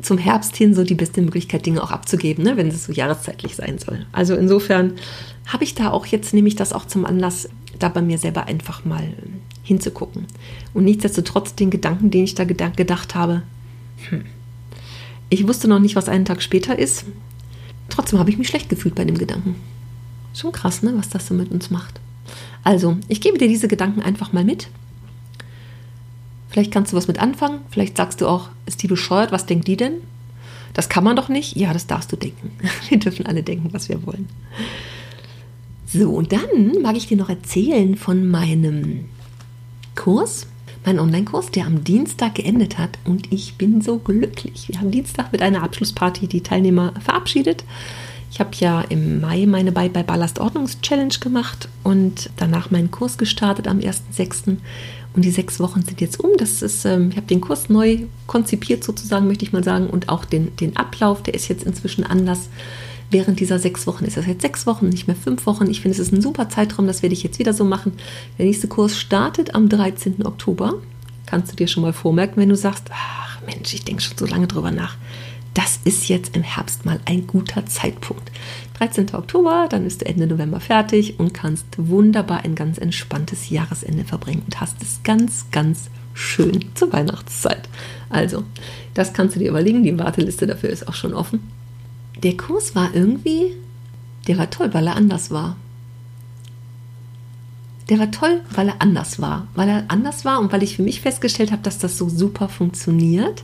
zum 0.00 0.18
Herbst 0.18 0.56
hin 0.56 0.74
so 0.74 0.84
die 0.84 0.94
beste 0.94 1.22
Möglichkeit, 1.22 1.66
Dinge 1.66 1.82
auch 1.82 1.90
abzugeben, 1.90 2.44
ne? 2.44 2.56
wenn 2.56 2.68
es 2.68 2.84
so 2.84 2.92
jahreszeitlich 2.92 3.56
sein 3.56 3.78
soll. 3.78 4.06
Also 4.12 4.34
insofern 4.34 4.94
habe 5.46 5.64
ich 5.64 5.74
da 5.74 5.90
auch 5.90 6.06
jetzt, 6.06 6.34
nehme 6.34 6.48
ich 6.48 6.56
das 6.56 6.72
auch 6.72 6.86
zum 6.86 7.04
Anlass, 7.04 7.48
da 7.78 7.88
bei 7.88 8.02
mir 8.02 8.18
selber 8.18 8.46
einfach 8.46 8.84
mal 8.84 9.02
äh, 9.02 9.12
hinzugucken. 9.62 10.26
Und 10.74 10.84
nichtsdestotrotz 10.84 11.54
den 11.54 11.70
Gedanken, 11.70 12.10
den 12.10 12.24
ich 12.24 12.34
da 12.34 12.44
gedacht 12.44 13.14
habe, 13.14 13.42
hm, 14.08 14.24
ich 15.28 15.48
wusste 15.48 15.66
noch 15.66 15.78
nicht, 15.78 15.96
was 15.96 16.08
einen 16.08 16.26
Tag 16.26 16.42
später 16.42 16.78
ist. 16.78 17.06
Trotzdem 17.92 18.18
habe 18.18 18.30
ich 18.30 18.38
mich 18.38 18.48
schlecht 18.48 18.70
gefühlt 18.70 18.94
bei 18.94 19.04
dem 19.04 19.18
Gedanken. 19.18 19.54
Schon 20.34 20.50
krass, 20.50 20.82
ne, 20.82 20.94
was 20.96 21.10
das 21.10 21.26
so 21.26 21.34
mit 21.34 21.50
uns 21.50 21.70
macht. 21.70 22.00
Also, 22.64 22.96
ich 23.08 23.20
gebe 23.20 23.36
dir 23.36 23.48
diese 23.48 23.68
Gedanken 23.68 24.00
einfach 24.00 24.32
mal 24.32 24.44
mit. 24.44 24.68
Vielleicht 26.48 26.72
kannst 26.72 26.92
du 26.92 26.96
was 26.96 27.06
mit 27.06 27.18
anfangen. 27.18 27.60
Vielleicht 27.68 27.98
sagst 27.98 28.22
du 28.22 28.28
auch, 28.28 28.48
ist 28.64 28.82
die 28.82 28.88
bescheuert? 28.88 29.30
Was 29.30 29.44
denkt 29.44 29.68
die 29.68 29.76
denn? 29.76 29.96
Das 30.72 30.88
kann 30.88 31.04
man 31.04 31.16
doch 31.16 31.28
nicht. 31.28 31.54
Ja, 31.54 31.74
das 31.74 31.86
darfst 31.86 32.10
du 32.10 32.16
denken. 32.16 32.52
Wir 32.88 32.98
dürfen 32.98 33.26
alle 33.26 33.42
denken, 33.42 33.68
was 33.72 33.90
wir 33.90 34.06
wollen. 34.06 34.26
So, 35.86 36.12
und 36.12 36.32
dann 36.32 36.80
mag 36.80 36.96
ich 36.96 37.08
dir 37.08 37.18
noch 37.18 37.28
erzählen 37.28 37.94
von 37.96 38.26
meinem 38.26 39.04
Kurs, 39.96 40.46
mein 40.84 40.98
Online-Kurs, 40.98 41.50
der 41.50 41.66
am 41.66 41.84
Dienstag 41.84 42.36
geendet 42.36 42.78
hat. 42.78 42.98
Und 43.04 43.32
ich 43.32 43.54
bin 43.56 43.80
so 43.80 43.98
glücklich. 43.98 44.68
Wir 44.68 44.80
haben 44.80 44.90
Dienstag 44.90 45.32
mit 45.32 45.42
einer 45.42 45.62
Abschlussparty 45.62 46.26
die 46.26 46.42
Teilnehmer 46.42 46.92
verabschiedet. 47.00 47.64
Ich 48.30 48.40
habe 48.40 48.50
ja 48.60 48.80
im 48.80 49.20
Mai 49.20 49.44
meine 49.46 49.72
Bye 49.72 49.90
bei 49.90 50.02
Ballast 50.02 50.40
Ordnungs 50.40 50.80
Challenge 50.80 51.14
gemacht 51.20 51.68
und 51.82 52.30
danach 52.38 52.70
meinen 52.70 52.90
Kurs 52.90 53.18
gestartet 53.18 53.68
am 53.68 53.78
1.6. 53.78 54.56
Und 55.14 55.24
die 55.24 55.30
sechs 55.30 55.60
Wochen 55.60 55.82
sind 55.82 56.00
jetzt 56.00 56.18
um. 56.18 56.30
Das 56.38 56.62
ist, 56.62 56.86
ähm, 56.86 57.10
ich 57.10 57.16
habe 57.16 57.26
den 57.26 57.42
Kurs 57.42 57.68
neu 57.68 57.98
konzipiert 58.26 58.82
sozusagen, 58.82 59.26
möchte 59.26 59.44
ich 59.44 59.52
mal 59.52 59.62
sagen, 59.62 59.88
und 59.88 60.08
auch 60.08 60.24
den, 60.24 60.56
den 60.56 60.78
Ablauf, 60.78 61.22
der 61.22 61.34
ist 61.34 61.48
jetzt 61.48 61.64
inzwischen 61.64 62.04
anders 62.04 62.48
während 63.12 63.40
dieser 63.40 63.58
sechs 63.58 63.86
Wochen. 63.86 64.04
Ist 64.04 64.16
das 64.16 64.26
jetzt 64.26 64.42
sechs 64.42 64.66
Wochen, 64.66 64.88
nicht 64.88 65.06
mehr 65.06 65.16
fünf 65.16 65.46
Wochen? 65.46 65.70
Ich 65.70 65.80
finde, 65.80 65.94
es 65.94 66.00
ist 66.00 66.12
ein 66.12 66.22
super 66.22 66.48
Zeitraum, 66.48 66.86
das 66.86 67.02
werde 67.02 67.12
ich 67.12 67.22
jetzt 67.22 67.38
wieder 67.38 67.52
so 67.52 67.64
machen. 67.64 67.92
Der 68.38 68.46
nächste 68.46 68.68
Kurs 68.68 68.98
startet 68.98 69.54
am 69.54 69.68
13. 69.68 70.24
Oktober. 70.26 70.74
Kannst 71.26 71.52
du 71.52 71.56
dir 71.56 71.68
schon 71.68 71.82
mal 71.82 71.92
vormerken, 71.92 72.36
wenn 72.36 72.48
du 72.48 72.56
sagst, 72.56 72.86
ach 72.90 73.40
Mensch, 73.46 73.72
ich 73.72 73.84
denke 73.84 74.02
schon 74.02 74.18
so 74.18 74.26
lange 74.26 74.46
drüber 74.46 74.70
nach. 74.70 74.96
Das 75.54 75.80
ist 75.84 76.08
jetzt 76.08 76.34
im 76.34 76.42
Herbst 76.42 76.86
mal 76.86 77.00
ein 77.04 77.26
guter 77.26 77.66
Zeitpunkt. 77.66 78.30
13. 78.78 79.14
Oktober, 79.14 79.66
dann 79.68 79.84
bist 79.84 80.00
du 80.00 80.06
Ende 80.06 80.26
November 80.26 80.60
fertig 80.60 81.20
und 81.20 81.34
kannst 81.34 81.66
wunderbar 81.76 82.44
ein 82.44 82.54
ganz 82.54 82.78
entspanntes 82.78 83.50
Jahresende 83.50 84.04
verbringen 84.04 84.42
und 84.46 84.60
hast 84.60 84.82
es 84.82 85.00
ganz, 85.04 85.46
ganz 85.50 85.90
schön 86.14 86.64
zur 86.74 86.92
Weihnachtszeit. 86.92 87.68
Also, 88.08 88.44
das 88.94 89.12
kannst 89.12 89.36
du 89.36 89.40
dir 89.40 89.50
überlegen. 89.50 89.82
Die 89.82 89.98
Warteliste 89.98 90.46
dafür 90.46 90.70
ist 90.70 90.88
auch 90.88 90.94
schon 90.94 91.14
offen 91.14 91.40
der 92.22 92.36
Kurs 92.36 92.74
war 92.74 92.94
irgendwie, 92.94 93.54
der 94.26 94.38
war 94.38 94.50
toll, 94.50 94.72
weil 94.72 94.86
er 94.86 94.96
anders 94.96 95.30
war. 95.30 95.56
Der 97.88 97.98
war 97.98 98.10
toll, 98.10 98.40
weil 98.54 98.68
er 98.68 98.80
anders 98.80 99.20
war. 99.20 99.48
Weil 99.54 99.68
er 99.68 99.84
anders 99.88 100.24
war 100.24 100.40
und 100.40 100.52
weil 100.52 100.62
ich 100.62 100.76
für 100.76 100.82
mich 100.82 101.00
festgestellt 101.00 101.50
habe, 101.50 101.62
dass 101.62 101.78
das 101.78 101.98
so 101.98 102.08
super 102.08 102.48
funktioniert. 102.48 103.42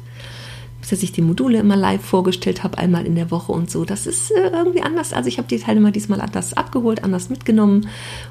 Dass 0.88 1.02
ich 1.02 1.12
die 1.12 1.23
Module 1.23 1.58
immer 1.58 1.76
live 1.76 2.02
vorgestellt 2.02 2.62
habe, 2.62 2.78
einmal 2.78 3.04
in 3.04 3.16
der 3.16 3.30
Woche 3.30 3.52
und 3.52 3.70
so. 3.70 3.85
Das 3.85 4.06
ist 4.06 4.30
äh, 4.30 4.49
irgendwie 4.49 4.80
anders. 4.80 5.12
Also 5.12 5.28
ich 5.28 5.37
habe 5.38 5.49
die 5.49 5.58
Teilnehmer 5.58 5.90
diesmal 5.90 6.20
anders 6.20 6.54
abgeholt, 6.54 7.02
anders 7.04 7.28
mitgenommen. 7.28 7.88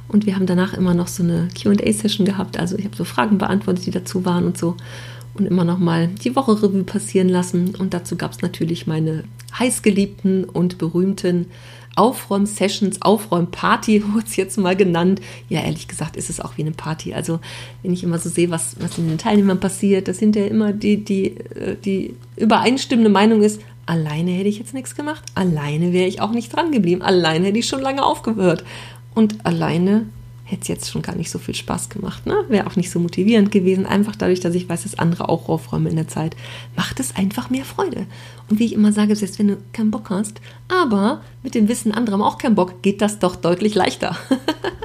Und 0.08 0.26
wir 0.26 0.36
haben 0.36 0.48
danach 0.48 0.74
immer 0.74 0.94
noch 0.94 1.08
so 1.08 1.22
eine 1.22 1.50
QA-Session 1.50 2.26
gehabt. 2.26 2.58
Also 2.58 2.78
ich 2.78 2.86
habe 2.86 2.96
so 2.96 3.04
Fragen 3.04 3.38
beantwortet, 3.38 3.86
die 3.86 3.92
dazu 3.92 4.26
waren 4.26 4.46
und 4.46 4.58
so 4.58 4.76
und 5.40 5.46
immer 5.46 5.64
noch 5.64 5.80
mal 5.80 6.08
die 6.08 6.36
Woche 6.36 6.62
Revue 6.64 6.84
passieren 6.84 7.30
lassen. 7.30 7.76
Und 7.76 7.94
dazu 7.94 8.16
gab 8.16 8.32
es 8.32 8.42
natürlich 8.42 8.88
meine 8.88 9.24
heißgeliebten 9.58 10.46
und 10.46 10.78
berühmten 10.78 11.48
Aufräum-Sessions, 11.98 13.02
Aufräum-Party 13.02 14.04
wurde 14.14 14.26
es 14.26 14.36
jetzt 14.36 14.58
mal 14.58 14.76
genannt. 14.76 15.20
Ja, 15.50 15.62
ehrlich 15.62 15.88
gesagt 15.88 16.16
ist 16.16 16.30
es 16.30 16.40
auch 16.40 16.58
wie 16.58 16.62
eine 16.62 16.72
Party. 16.72 17.14
Also 17.14 17.40
wenn 17.82 17.94
ich 17.94 18.04
immer 18.04 18.20
so 18.20 18.30
sehe, 18.30 18.52
was, 18.52 18.76
was 18.80 18.98
in 18.98 19.10
den 19.10 19.18
Teilnehmern 19.18 19.60
passiert, 19.60 20.08
dass 20.08 20.20
hinterher 20.20 20.50
immer 20.50 20.74
die, 20.74 21.04
die, 21.04 21.38
äh, 21.38 21.76
die 21.84 22.16
übereinstimmende 22.36 23.10
Meinung 23.10 23.42
ist, 23.42 23.62
alleine 23.86 24.32
hätte 24.32 24.50
ich 24.50 24.60
jetzt 24.60 24.74
nichts 24.74 24.96
gemacht, 24.96 25.24
alleine 25.34 25.94
wäre 25.94 26.08
ich 26.08 26.22
auch 26.22 26.32
nicht 26.32 26.54
dran 26.56 26.72
geblieben, 26.72 27.02
alleine 27.02 27.48
hätte 27.48 27.60
ich 27.60 27.68
schon 27.68 27.82
lange 27.82 28.04
aufgehört. 28.04 28.64
Und 29.16 29.46
alleine 29.46 30.06
hätte 30.48 30.62
es 30.62 30.68
jetzt 30.70 30.90
schon 30.90 31.02
gar 31.02 31.16
nicht 31.16 31.30
so 31.30 31.40
viel 31.40 31.54
Spaß 31.54 31.90
gemacht. 31.90 32.26
Ne? 32.26 32.46
Wäre 32.48 32.68
auch 32.68 32.78
nicht 32.78 32.90
so 32.90 33.00
motivierend 33.00 33.52
gewesen. 33.52 33.86
Einfach 33.86 34.16
dadurch, 34.16 34.40
dass 34.40 34.56
ich 34.56 34.70
weiß, 34.70 34.84
dass 34.84 34.98
andere 34.98 35.28
auch 35.28 35.50
aufräumen 35.50 35.88
in 35.88 35.98
der 35.98 36.08
Zeit, 36.08 36.38
macht 36.76 37.02
es 37.02 37.16
einfach 37.16 37.50
mehr 37.50 37.66
Freude. 37.66 38.08
Und 38.50 38.58
wie 38.60 38.66
ich 38.66 38.74
immer 38.74 38.94
sage, 38.94 39.16
selbst 39.16 39.40
wenn 39.40 39.50
du 39.50 39.58
keinen 39.74 39.92
Bock 39.92 40.10
hast, 40.10 40.40
aber 40.70 41.22
mit 41.44 41.54
dem 41.54 41.68
Wissen, 41.68 41.92
andere 41.92 42.14
haben 42.14 42.22
auch 42.22 42.38
keinen 42.38 42.56
Bock, 42.56 42.82
geht 42.82 43.02
das 43.02 43.20
doch 43.20 43.36
deutlich 43.36 43.76
leichter. 43.76 44.18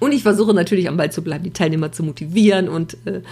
und 0.00 0.12
ich 0.12 0.22
versuche 0.22 0.54
natürlich 0.54 0.88
am 0.88 0.96
Ball 0.96 1.12
zu 1.12 1.22
bleiben, 1.22 1.44
die 1.44 1.52
Teilnehmer 1.52 1.92
zu 1.92 2.02
motivieren 2.02 2.68
und 2.68 2.96
äh, 3.06 3.22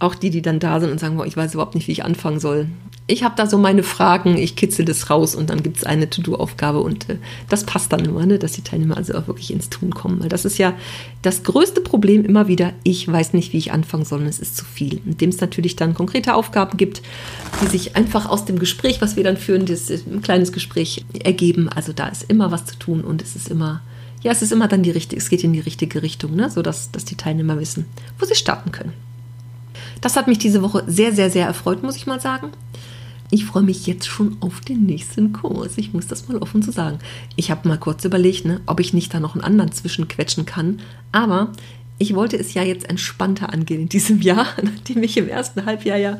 auch 0.00 0.14
die, 0.14 0.30
die 0.30 0.42
dann 0.42 0.58
da 0.58 0.80
sind 0.80 0.90
und 0.90 1.00
sagen, 1.00 1.16
boah, 1.16 1.26
ich 1.26 1.36
weiß 1.36 1.54
überhaupt 1.54 1.74
nicht, 1.74 1.88
wie 1.88 1.92
ich 1.92 2.04
anfangen 2.04 2.40
soll 2.40 2.66
ich 3.06 3.22
habe 3.22 3.34
da 3.36 3.46
so 3.46 3.58
meine 3.58 3.82
Fragen, 3.82 4.38
ich 4.38 4.56
kitzel 4.56 4.86
das 4.86 5.10
raus 5.10 5.34
und 5.34 5.50
dann 5.50 5.62
gibt 5.62 5.76
es 5.76 5.84
eine 5.84 6.08
To-Do-Aufgabe 6.08 6.80
und 6.80 7.10
äh, 7.10 7.18
das 7.50 7.64
passt 7.64 7.92
dann 7.92 8.04
immer, 8.04 8.24
ne, 8.24 8.38
dass 8.38 8.52
die 8.52 8.62
Teilnehmer 8.62 8.96
also 8.96 9.14
auch 9.14 9.26
wirklich 9.26 9.52
ins 9.52 9.68
Tun 9.68 9.94
kommen. 9.94 10.20
Weil 10.20 10.30
das 10.30 10.46
ist 10.46 10.56
ja 10.56 10.72
das 11.20 11.42
größte 11.42 11.82
Problem 11.82 12.24
immer 12.24 12.48
wieder, 12.48 12.72
ich 12.82 13.06
weiß 13.06 13.34
nicht, 13.34 13.52
wie 13.52 13.58
ich 13.58 13.72
anfangen 13.72 14.06
soll 14.06 14.20
und 14.20 14.26
es 14.26 14.38
ist 14.38 14.56
zu 14.56 14.64
viel. 14.64 15.00
Indem 15.04 15.28
es 15.28 15.40
natürlich 15.40 15.76
dann 15.76 15.92
konkrete 15.92 16.34
Aufgaben 16.34 16.78
gibt, 16.78 17.02
die 17.60 17.66
sich 17.66 17.94
einfach 17.94 18.26
aus 18.26 18.46
dem 18.46 18.58
Gespräch, 18.58 19.02
was 19.02 19.16
wir 19.16 19.24
dann 19.24 19.36
führen, 19.36 19.66
das 19.66 19.90
ist 19.90 20.06
ein 20.06 20.22
kleines 20.22 20.52
Gespräch 20.52 21.04
ergeben. 21.22 21.68
Also 21.68 21.92
da 21.92 22.08
ist 22.08 22.24
immer 22.30 22.50
was 22.50 22.64
zu 22.64 22.78
tun 22.78 23.02
und 23.02 23.20
es 23.20 23.36
ist 23.36 23.50
immer, 23.50 23.82
ja, 24.24 24.32
es 24.32 24.42
ist 24.42 24.52
immer 24.52 24.68
dann 24.68 24.82
die 24.82 24.90
richtige, 24.90 25.20
es 25.20 25.28
geht 25.28 25.44
in 25.44 25.52
die 25.52 25.60
richtige 25.60 26.02
Richtung, 26.02 26.34
ne, 26.34 26.50
sodass 26.50 26.90
dass 26.90 27.04
die 27.04 27.14
Teilnehmer 27.14 27.60
wissen, 27.60 27.84
wo 28.18 28.24
sie 28.24 28.34
starten 28.34 28.72
können. 28.72 28.94
Das 30.00 30.16
hat 30.16 30.26
mich 30.26 30.38
diese 30.38 30.62
Woche 30.62 30.82
sehr, 30.86 31.12
sehr, 31.12 31.30
sehr 31.30 31.46
erfreut, 31.46 31.82
muss 31.82 31.96
ich 31.96 32.06
mal 32.06 32.20
sagen. 32.20 32.48
Ich 33.30 33.44
freue 33.44 33.62
mich 33.62 33.86
jetzt 33.86 34.06
schon 34.06 34.36
auf 34.40 34.60
den 34.60 34.84
nächsten 34.84 35.32
Kurs. 35.32 35.76
Ich 35.76 35.92
muss 35.92 36.06
das 36.06 36.28
mal 36.28 36.38
offen 36.38 36.62
so 36.62 36.72
sagen. 36.72 36.98
Ich 37.36 37.50
habe 37.50 37.68
mal 37.68 37.78
kurz 37.78 38.04
überlegt, 38.04 38.44
ne, 38.44 38.60
ob 38.66 38.80
ich 38.80 38.94
nicht 38.94 39.12
da 39.12 39.20
noch 39.20 39.34
einen 39.34 39.44
anderen 39.44 39.72
zwischenquetschen 39.72 40.46
kann. 40.46 40.80
Aber 41.12 41.52
ich 41.98 42.14
wollte 42.14 42.38
es 42.38 42.54
ja 42.54 42.62
jetzt 42.62 42.88
entspannter 42.88 43.52
angehen 43.52 43.82
in 43.82 43.88
diesem 43.88 44.20
Jahr, 44.20 44.46
nachdem 44.62 45.02
ich 45.02 45.16
im 45.16 45.28
ersten 45.28 45.66
Halbjahr 45.66 45.98
ja 45.98 46.18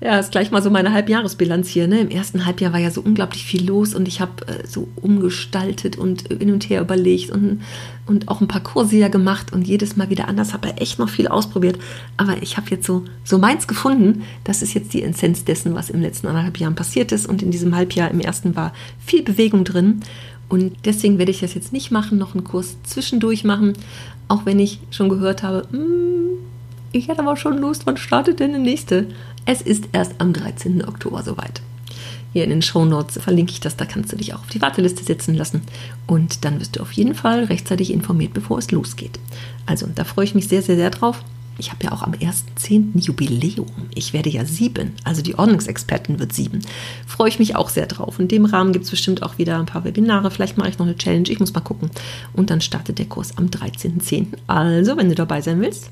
ja, 0.00 0.18
ist 0.18 0.30
gleich 0.30 0.50
mal 0.50 0.62
so 0.62 0.68
meine 0.68 0.92
Halbjahresbilanz 0.92 1.68
hier. 1.68 1.88
Ne? 1.88 2.00
Im 2.00 2.10
ersten 2.10 2.44
Halbjahr 2.44 2.72
war 2.74 2.80
ja 2.80 2.90
so 2.90 3.00
unglaublich 3.00 3.44
viel 3.44 3.66
los 3.66 3.94
und 3.94 4.06
ich 4.06 4.20
habe 4.20 4.46
äh, 4.46 4.66
so 4.66 4.88
umgestaltet 4.96 5.96
und 5.96 6.28
hin 6.28 6.52
und 6.52 6.68
her 6.68 6.82
überlegt 6.82 7.30
und, 7.30 7.62
und 8.04 8.28
auch 8.28 8.42
ein 8.42 8.48
paar 8.48 8.62
Kurse 8.62 8.96
ja 8.96 9.08
gemacht 9.08 9.54
und 9.54 9.66
jedes 9.66 9.96
Mal 9.96 10.10
wieder 10.10 10.28
anders. 10.28 10.52
Habe 10.52 10.68
ja 10.68 10.74
echt 10.74 10.98
noch 10.98 11.08
viel 11.08 11.28
ausprobiert. 11.28 11.78
Aber 12.18 12.42
ich 12.42 12.58
habe 12.58 12.70
jetzt 12.70 12.86
so, 12.86 13.04
so 13.24 13.38
meins 13.38 13.66
gefunden. 13.66 14.24
Das 14.44 14.60
ist 14.60 14.74
jetzt 14.74 14.92
die 14.92 15.02
Essenz 15.02 15.44
dessen, 15.44 15.74
was 15.74 15.88
im 15.88 16.02
letzten 16.02 16.26
anderthalb 16.26 16.58
Jahren 16.58 16.74
passiert 16.74 17.10
ist. 17.10 17.26
Und 17.26 17.42
in 17.42 17.50
diesem 17.50 17.74
Halbjahr, 17.74 18.10
im 18.10 18.20
ersten, 18.20 18.54
war 18.54 18.74
viel 18.98 19.22
Bewegung 19.22 19.64
drin. 19.64 20.00
Und 20.50 20.74
deswegen 20.84 21.16
werde 21.16 21.30
ich 21.30 21.40
das 21.40 21.54
jetzt 21.54 21.72
nicht 21.72 21.90
machen, 21.90 22.18
noch 22.18 22.34
einen 22.34 22.44
Kurs 22.44 22.76
zwischendurch 22.82 23.44
machen. 23.44 23.72
Auch 24.28 24.44
wenn 24.44 24.60
ich 24.60 24.80
schon 24.90 25.08
gehört 25.08 25.42
habe, 25.42 25.66
mm, 25.74 26.16
ich 26.92 27.08
hätte 27.08 27.20
aber 27.20 27.36
schon 27.36 27.58
Lust, 27.58 27.86
wann 27.86 27.96
startet 27.96 28.40
denn 28.40 28.52
der 28.52 28.60
nächste? 28.60 29.08
Es 29.48 29.62
ist 29.62 29.84
erst 29.92 30.14
am 30.18 30.32
13. 30.32 30.84
Oktober 30.86 31.22
soweit. 31.22 31.62
Hier 32.32 32.42
in 32.42 32.50
den 32.50 32.62
Show 32.62 32.84
Notes 32.84 33.22
verlinke 33.22 33.52
ich 33.52 33.60
das, 33.60 33.76
da 33.76 33.84
kannst 33.84 34.12
du 34.12 34.16
dich 34.16 34.34
auch 34.34 34.40
auf 34.40 34.48
die 34.48 34.60
Warteliste 34.60 35.04
setzen 35.04 35.36
lassen 35.36 35.62
und 36.08 36.44
dann 36.44 36.58
wirst 36.58 36.76
du 36.76 36.82
auf 36.82 36.90
jeden 36.92 37.14
Fall 37.14 37.44
rechtzeitig 37.44 37.92
informiert, 37.92 38.34
bevor 38.34 38.58
es 38.58 38.72
losgeht. 38.72 39.20
Also, 39.64 39.86
da 39.94 40.02
freue 40.02 40.24
ich 40.24 40.34
mich 40.34 40.48
sehr, 40.48 40.62
sehr, 40.62 40.74
sehr 40.74 40.90
drauf. 40.90 41.22
Ich 41.58 41.70
habe 41.70 41.84
ja 41.84 41.92
auch 41.92 42.02
am 42.02 42.12
1.10. 42.12 42.98
Jubiläum. 42.98 43.70
Ich 43.94 44.12
werde 44.12 44.28
ja 44.28 44.44
sieben, 44.44 44.92
also 45.04 45.22
die 45.22 45.38
Ordnungsexpertin 45.38 46.18
wird 46.18 46.32
sieben. 46.32 46.60
Freue 47.06 47.28
ich 47.28 47.38
mich 47.38 47.54
auch 47.54 47.70
sehr 47.70 47.86
drauf. 47.86 48.18
In 48.18 48.28
dem 48.28 48.44
Rahmen 48.44 48.72
gibt 48.72 48.84
es 48.84 48.90
bestimmt 48.90 49.22
auch 49.22 49.38
wieder 49.38 49.58
ein 49.58 49.66
paar 49.66 49.84
Webinare. 49.84 50.30
Vielleicht 50.30 50.58
mache 50.58 50.68
ich 50.68 50.78
noch 50.78 50.86
eine 50.86 50.96
Challenge. 50.96 51.30
Ich 51.30 51.40
muss 51.40 51.54
mal 51.54 51.60
gucken. 51.60 51.90
Und 52.34 52.50
dann 52.50 52.60
startet 52.60 52.98
der 52.98 53.06
Kurs 53.06 53.38
am 53.38 53.46
13.10. 53.46 54.26
Also, 54.48 54.96
wenn 54.96 55.08
du 55.08 55.14
dabei 55.14 55.40
sein 55.40 55.60
willst, 55.60 55.90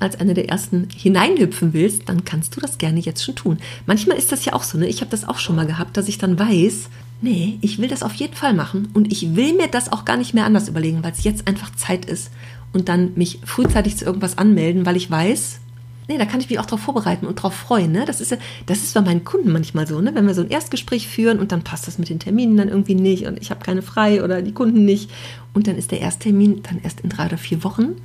als 0.00 0.18
einer 0.18 0.34
der 0.34 0.48
ersten 0.48 0.88
hineinhüpfen 0.94 1.72
willst, 1.72 2.08
dann 2.08 2.24
kannst 2.24 2.56
du 2.56 2.60
das 2.60 2.78
gerne 2.78 3.00
jetzt 3.00 3.24
schon 3.24 3.36
tun. 3.36 3.58
Manchmal 3.86 4.16
ist 4.16 4.32
das 4.32 4.44
ja 4.44 4.52
auch 4.54 4.62
so, 4.62 4.78
ne? 4.78 4.86
Ich 4.86 5.00
habe 5.00 5.10
das 5.10 5.28
auch 5.28 5.38
schon 5.38 5.56
mal 5.56 5.66
gehabt, 5.66 5.96
dass 5.96 6.08
ich 6.08 6.18
dann 6.18 6.38
weiß, 6.38 6.88
nee, 7.22 7.58
ich 7.60 7.78
will 7.78 7.88
das 7.88 8.02
auf 8.02 8.14
jeden 8.14 8.34
Fall 8.34 8.54
machen 8.54 8.88
und 8.94 9.12
ich 9.12 9.36
will 9.36 9.54
mir 9.54 9.68
das 9.68 9.92
auch 9.92 10.04
gar 10.04 10.16
nicht 10.16 10.34
mehr 10.34 10.44
anders 10.44 10.68
überlegen, 10.68 11.02
weil 11.02 11.12
es 11.12 11.24
jetzt 11.24 11.46
einfach 11.46 11.74
Zeit 11.74 12.04
ist 12.04 12.30
und 12.72 12.88
dann 12.88 13.12
mich 13.14 13.40
frühzeitig 13.44 13.96
zu 13.96 14.04
irgendwas 14.04 14.38
anmelden, 14.38 14.86
weil 14.86 14.96
ich 14.96 15.10
weiß, 15.10 15.60
nee, 16.08 16.18
da 16.18 16.24
kann 16.24 16.40
ich 16.40 16.50
mich 16.50 16.58
auch 16.58 16.66
darauf 16.66 16.80
vorbereiten 16.80 17.26
und 17.26 17.38
darauf 17.38 17.54
freuen. 17.54 17.92
Ne? 17.92 18.04
Das 18.04 18.20
ist 18.20 18.32
ja, 18.32 18.36
das 18.66 18.78
ist 18.78 18.94
bei 18.94 19.00
meinen 19.00 19.24
Kunden 19.24 19.52
manchmal 19.52 19.86
so, 19.86 20.00
ne? 20.00 20.14
wenn 20.14 20.26
wir 20.26 20.34
so 20.34 20.42
ein 20.42 20.50
Erstgespräch 20.50 21.06
führen 21.08 21.38
und 21.38 21.52
dann 21.52 21.62
passt 21.62 21.86
das 21.86 21.98
mit 21.98 22.08
den 22.08 22.18
Terminen 22.18 22.56
dann 22.56 22.68
irgendwie 22.68 22.96
nicht 22.96 23.26
und 23.26 23.40
ich 23.40 23.50
habe 23.50 23.64
keine 23.64 23.82
frei 23.82 24.22
oder 24.24 24.42
die 24.42 24.52
Kunden 24.52 24.84
nicht 24.84 25.10
und 25.54 25.66
dann 25.66 25.76
ist 25.76 25.92
der 25.92 26.00
Ersttermin 26.00 26.62
dann 26.62 26.80
erst 26.82 27.00
in 27.00 27.10
drei 27.10 27.26
oder 27.26 27.38
vier 27.38 27.62
Wochen 27.64 27.96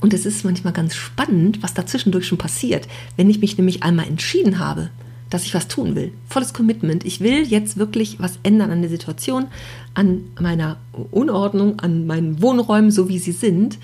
und 0.00 0.12
es 0.12 0.26
ist 0.26 0.44
manchmal 0.44 0.72
ganz 0.72 0.94
spannend, 0.94 1.62
was 1.62 1.74
dazwischendurch 1.74 2.26
schon 2.26 2.38
passiert. 2.38 2.86
Wenn 3.16 3.30
ich 3.30 3.40
mich 3.40 3.56
nämlich 3.56 3.82
einmal 3.82 4.06
entschieden 4.06 4.58
habe, 4.58 4.90
dass 5.30 5.44
ich 5.44 5.54
was 5.54 5.68
tun 5.68 5.96
will, 5.96 6.12
volles 6.28 6.52
Commitment, 6.52 7.04
ich 7.04 7.20
will 7.20 7.46
jetzt 7.46 7.78
wirklich 7.78 8.20
was 8.20 8.38
ändern 8.42 8.70
an 8.70 8.82
der 8.82 8.90
Situation, 8.90 9.46
an 9.94 10.24
meiner 10.40 10.76
Unordnung, 11.10 11.80
an 11.80 12.06
meinen 12.06 12.40
Wohnräumen, 12.40 12.90
so 12.90 13.08
wie 13.08 13.18
sie 13.18 13.32
sind, 13.32 13.78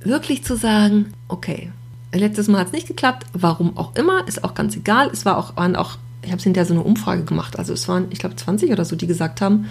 wirklich 0.00 0.44
zu 0.44 0.56
sagen, 0.56 1.12
okay, 1.28 1.70
letztes 2.14 2.48
Mal 2.48 2.60
hat 2.60 2.68
es 2.68 2.72
nicht 2.72 2.86
geklappt, 2.86 3.26
warum 3.32 3.76
auch 3.76 3.94
immer, 3.96 4.26
ist 4.26 4.44
auch 4.44 4.54
ganz 4.54 4.76
egal. 4.76 5.10
Es 5.12 5.24
war 5.24 5.36
auch, 5.36 5.56
waren 5.56 5.76
auch, 5.76 5.98
ich 6.22 6.30
habe 6.30 6.38
es 6.38 6.44
hinterher 6.44 6.66
so 6.66 6.74
eine 6.74 6.82
Umfrage 6.82 7.24
gemacht, 7.24 7.58
also 7.58 7.72
es 7.72 7.86
waren, 7.88 8.06
ich 8.10 8.18
glaube, 8.18 8.36
20 8.36 8.70
oder 8.72 8.84
so, 8.84 8.96
die 8.96 9.06
gesagt 9.06 9.40
haben, 9.40 9.66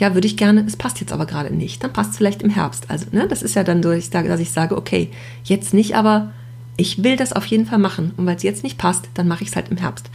ja, 0.00 0.14
würde 0.14 0.26
ich 0.26 0.38
gerne, 0.38 0.64
es 0.66 0.76
passt 0.76 0.98
jetzt 1.00 1.12
aber 1.12 1.26
gerade 1.26 1.54
nicht. 1.54 1.84
Dann 1.84 1.92
passt 1.92 2.12
es 2.12 2.16
vielleicht 2.16 2.42
im 2.42 2.48
Herbst. 2.48 2.86
Also, 2.88 3.06
ne, 3.12 3.28
das 3.28 3.42
ist 3.42 3.54
ja 3.54 3.64
dann 3.64 3.82
so, 3.82 3.90
dass 3.90 4.40
ich 4.40 4.50
sage, 4.50 4.76
okay, 4.76 5.10
jetzt 5.44 5.74
nicht, 5.74 5.94
aber 5.94 6.32
ich 6.78 7.04
will 7.04 7.16
das 7.16 7.34
auf 7.34 7.44
jeden 7.44 7.66
Fall 7.66 7.78
machen. 7.78 8.12
Und 8.16 8.24
weil 8.24 8.36
es 8.36 8.42
jetzt 8.42 8.64
nicht 8.64 8.78
passt, 8.78 9.10
dann 9.12 9.28
mache 9.28 9.42
ich 9.42 9.50
es 9.50 9.56
halt 9.56 9.68
im 9.68 9.76
Herbst. 9.76 10.08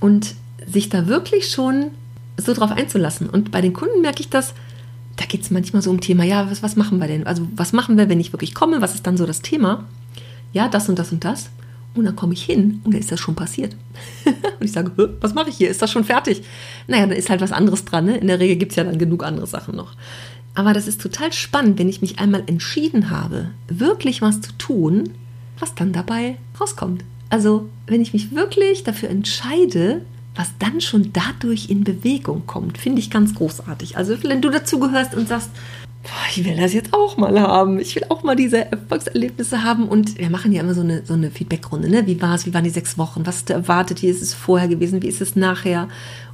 Und 0.00 0.36
sich 0.64 0.90
da 0.90 1.08
wirklich 1.08 1.50
schon 1.50 1.86
so 2.36 2.54
drauf 2.54 2.70
einzulassen. 2.70 3.28
Und 3.28 3.50
bei 3.50 3.60
den 3.60 3.72
Kunden 3.72 4.00
merke 4.00 4.20
ich 4.20 4.30
das, 4.30 4.54
da 5.16 5.24
geht 5.24 5.42
es 5.42 5.50
manchmal 5.50 5.82
so 5.82 5.90
um 5.90 6.00
Thema, 6.00 6.22
ja, 6.22 6.48
was, 6.48 6.62
was 6.62 6.76
machen 6.76 7.00
wir 7.00 7.08
denn? 7.08 7.26
Also, 7.26 7.48
was 7.56 7.72
machen 7.72 7.98
wir, 7.98 8.08
wenn 8.08 8.20
ich 8.20 8.32
wirklich 8.32 8.54
komme? 8.54 8.80
Was 8.80 8.94
ist 8.94 9.08
dann 9.08 9.16
so 9.16 9.26
das 9.26 9.42
Thema? 9.42 9.84
Ja, 10.52 10.68
das 10.68 10.88
und 10.88 11.00
das 11.00 11.10
und 11.10 11.24
das. 11.24 11.50
Und 11.94 12.04
dann 12.04 12.16
komme 12.16 12.32
ich 12.32 12.42
hin 12.42 12.80
und 12.84 12.92
dann 12.92 13.00
ist 13.00 13.12
das 13.12 13.20
schon 13.20 13.36
passiert. 13.36 13.76
und 14.24 14.64
ich 14.64 14.72
sage, 14.72 15.16
was 15.20 15.34
mache 15.34 15.50
ich 15.50 15.56
hier? 15.56 15.70
Ist 15.70 15.80
das 15.80 15.92
schon 15.92 16.04
fertig? 16.04 16.42
Naja, 16.88 17.06
dann 17.06 17.16
ist 17.16 17.30
halt 17.30 17.40
was 17.40 17.52
anderes 17.52 17.84
dran. 17.84 18.06
Ne? 18.06 18.16
In 18.16 18.26
der 18.26 18.40
Regel 18.40 18.56
gibt 18.56 18.72
es 18.72 18.76
ja 18.76 18.84
dann 18.84 18.98
genug 18.98 19.22
andere 19.24 19.46
Sachen 19.46 19.76
noch. 19.76 19.94
Aber 20.54 20.72
das 20.72 20.86
ist 20.86 21.00
total 21.00 21.32
spannend, 21.32 21.78
wenn 21.78 21.88
ich 21.88 22.00
mich 22.00 22.18
einmal 22.18 22.44
entschieden 22.46 23.10
habe, 23.10 23.50
wirklich 23.68 24.22
was 24.22 24.40
zu 24.40 24.52
tun, 24.52 25.10
was 25.58 25.74
dann 25.74 25.92
dabei 25.92 26.36
rauskommt. 26.60 27.04
Also, 27.30 27.68
wenn 27.86 28.00
ich 28.00 28.12
mich 28.12 28.34
wirklich 28.34 28.84
dafür 28.84 29.08
entscheide, 29.08 30.02
was 30.36 30.52
dann 30.58 30.80
schon 30.80 31.12
dadurch 31.12 31.70
in 31.70 31.84
Bewegung 31.84 32.46
kommt, 32.46 32.78
finde 32.78 33.00
ich 33.00 33.10
ganz 33.10 33.34
großartig. 33.34 33.96
Also, 33.96 34.16
wenn 34.22 34.42
du 34.42 34.50
dazu 34.50 34.78
gehörst 34.78 35.14
und 35.14 35.28
sagst, 35.28 35.50
ich 36.30 36.44
will 36.44 36.56
das 36.56 36.72
jetzt 36.72 36.92
auch 36.92 37.16
mal 37.16 37.40
haben. 37.40 37.78
Ich 37.78 37.94
will 37.96 38.04
auch 38.08 38.22
mal 38.22 38.36
diese 38.36 38.70
Erfolgserlebnisse 38.70 39.62
haben. 39.62 39.88
Und 39.88 40.18
wir 40.18 40.30
machen 40.30 40.52
ja 40.52 40.62
immer 40.62 40.74
so 40.74 40.82
eine, 40.82 41.04
so 41.04 41.14
eine 41.14 41.30
Feedbackrunde. 41.30 41.88
Ne? 41.88 42.06
Wie 42.06 42.20
war 42.20 42.34
es? 42.34 42.46
Wie 42.46 42.54
waren 42.54 42.64
die 42.64 42.70
sechs 42.70 42.98
Wochen? 42.98 43.26
Was 43.26 43.36
hast 43.36 43.50
du 43.50 43.54
erwartet? 43.54 44.02
Wie 44.02 44.08
ist 44.08 44.22
es 44.22 44.34
vorher 44.34 44.68
gewesen? 44.68 45.02
Wie 45.02 45.08
ist 45.08 45.20
es 45.20 45.36
nachher? 45.36 45.88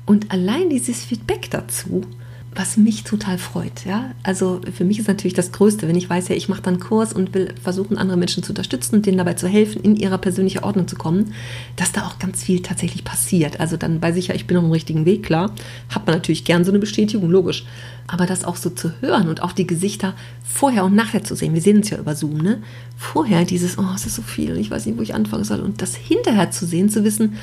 Und 0.07 0.33
allein 0.33 0.71
dieses 0.71 1.05
Feedback 1.05 1.51
dazu, 1.51 2.03
was 2.53 2.77
mich 2.77 3.05
total 3.05 3.39
freut. 3.39 3.85
Ja? 3.85 4.11
Also 4.25 4.61
für 4.75 4.85
mich 4.85 4.99
ist 4.99 5.07
natürlich 5.07 5.35
das 5.35 5.53
Größte, 5.53 5.87
wenn 5.87 5.95
ich 5.95 6.11
weiß, 6.11 6.29
ja, 6.29 6.35
ich 6.35 6.49
mache 6.49 6.63
dann 6.63 6.81
Kurs 6.81 7.13
und 7.13 7.33
will 7.33 7.55
versuchen, 7.63 7.97
andere 7.97 8.19
Menschen 8.19 8.43
zu 8.43 8.51
unterstützen 8.51 8.97
und 8.97 9.07
denen 9.07 9.19
dabei 9.19 9.35
zu 9.35 9.47
helfen, 9.47 9.83
in 9.83 9.95
ihrer 9.95 10.19
persönlichen 10.19 10.65
Ordnung 10.65 10.89
zu 10.89 10.97
kommen, 10.97 11.33
dass 11.77 11.93
da 11.93 12.07
auch 12.07 12.19
ganz 12.19 12.43
viel 12.43 12.61
tatsächlich 12.61 13.05
passiert. 13.05 13.61
Also 13.61 13.77
dann 13.77 14.03
weiß 14.03 14.17
ich 14.17 14.29
ja, 14.29 14.35
ich 14.35 14.49
bin 14.49 14.57
auf 14.57 14.65
dem 14.65 14.73
richtigen 14.73 15.05
Weg, 15.05 15.23
klar. 15.23 15.55
Hat 15.91 16.07
man 16.07 16.17
natürlich 16.17 16.45
gern 16.45 16.65
so 16.65 16.73
eine 16.73 16.81
Bestätigung, 16.81 17.31
logisch. 17.31 17.65
Aber 18.09 18.27
das 18.27 18.45
auch 18.45 18.57
so 18.57 18.71
zu 18.71 18.93
hören 19.01 19.29
und 19.29 19.43
auch 19.43 19.53
die 19.53 19.67
Gesichter 19.67 20.15
vorher 20.43 20.85
und 20.85 20.97
nachher 20.97 21.23
zu 21.23 21.37
sehen. 21.37 21.55
Wir 21.55 21.63
sehen 21.63 21.77
uns 21.77 21.91
ja 21.91 21.99
über 21.99 22.17
Zoom, 22.17 22.39
ne? 22.39 22.61
Vorher 22.97 23.45
dieses, 23.45 23.79
oh, 23.79 23.87
es 23.95 24.07
ist 24.07 24.17
so 24.17 24.23
viel, 24.23 24.57
ich 24.57 24.73
weiß 24.73 24.87
nicht, 24.87 24.99
wo 24.99 25.03
ich 25.03 25.15
anfangen 25.15 25.45
soll. 25.45 25.61
Und 25.61 25.81
das 25.81 25.95
hinterher 25.95 26.51
zu 26.51 26.67
sehen, 26.67 26.89
zu 26.89 27.05
wissen 27.05 27.35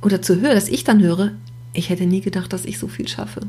oder 0.00 0.22
zu 0.22 0.40
hören, 0.40 0.54
dass 0.54 0.68
ich 0.68 0.84
dann 0.84 1.02
höre, 1.02 1.32
ich 1.72 1.90
hätte 1.90 2.06
nie 2.06 2.20
gedacht, 2.20 2.52
dass 2.52 2.64
ich 2.64 2.78
so 2.78 2.88
viel 2.88 3.08
schaffe. 3.08 3.40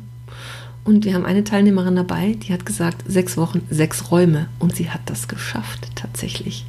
Und 0.83 1.05
wir 1.05 1.13
haben 1.13 1.25
eine 1.25 1.43
Teilnehmerin 1.43 1.95
dabei, 1.95 2.33
die 2.33 2.51
hat 2.51 2.65
gesagt, 2.65 3.03
sechs 3.07 3.37
Wochen, 3.37 3.61
sechs 3.69 4.11
Räume. 4.11 4.49
Und 4.59 4.75
sie 4.75 4.89
hat 4.89 5.01
das 5.05 5.27
geschafft, 5.27 5.87
tatsächlich. 5.95 6.65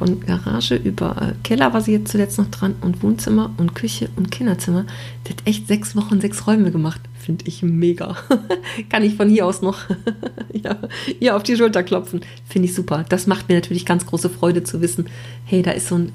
Von 0.00 0.18
Garage 0.20 0.76
über 0.76 1.14
äh, 1.20 1.34
Keller 1.44 1.74
war 1.74 1.82
sie 1.82 1.92
jetzt 1.92 2.10
zuletzt 2.10 2.38
noch 2.38 2.50
dran 2.50 2.74
und 2.80 3.02
Wohnzimmer 3.02 3.52
und 3.58 3.74
Küche 3.74 4.08
und 4.16 4.30
Kinderzimmer. 4.30 4.86
Die 5.26 5.32
hat 5.32 5.42
echt 5.44 5.68
sechs 5.68 5.94
Wochen, 5.94 6.22
sechs 6.22 6.46
Räume 6.46 6.70
gemacht. 6.70 7.02
Finde 7.18 7.44
ich 7.46 7.62
mega. 7.62 8.16
Kann 8.88 9.02
ich 9.02 9.16
von 9.16 9.28
hier 9.28 9.44
aus 9.44 9.60
noch 9.60 9.78
ja, 10.54 10.78
ihr 11.20 11.36
auf 11.36 11.42
die 11.42 11.54
Schulter 11.54 11.82
klopfen. 11.82 12.22
Finde 12.48 12.66
ich 12.66 12.74
super. 12.74 13.04
Das 13.10 13.26
macht 13.26 13.50
mir 13.50 13.56
natürlich 13.56 13.84
ganz 13.84 14.06
große 14.06 14.30
Freude 14.30 14.64
zu 14.64 14.80
wissen, 14.80 15.04
hey, 15.44 15.60
da 15.60 15.72
ist 15.72 15.88
so 15.88 15.96
ein, 15.96 16.12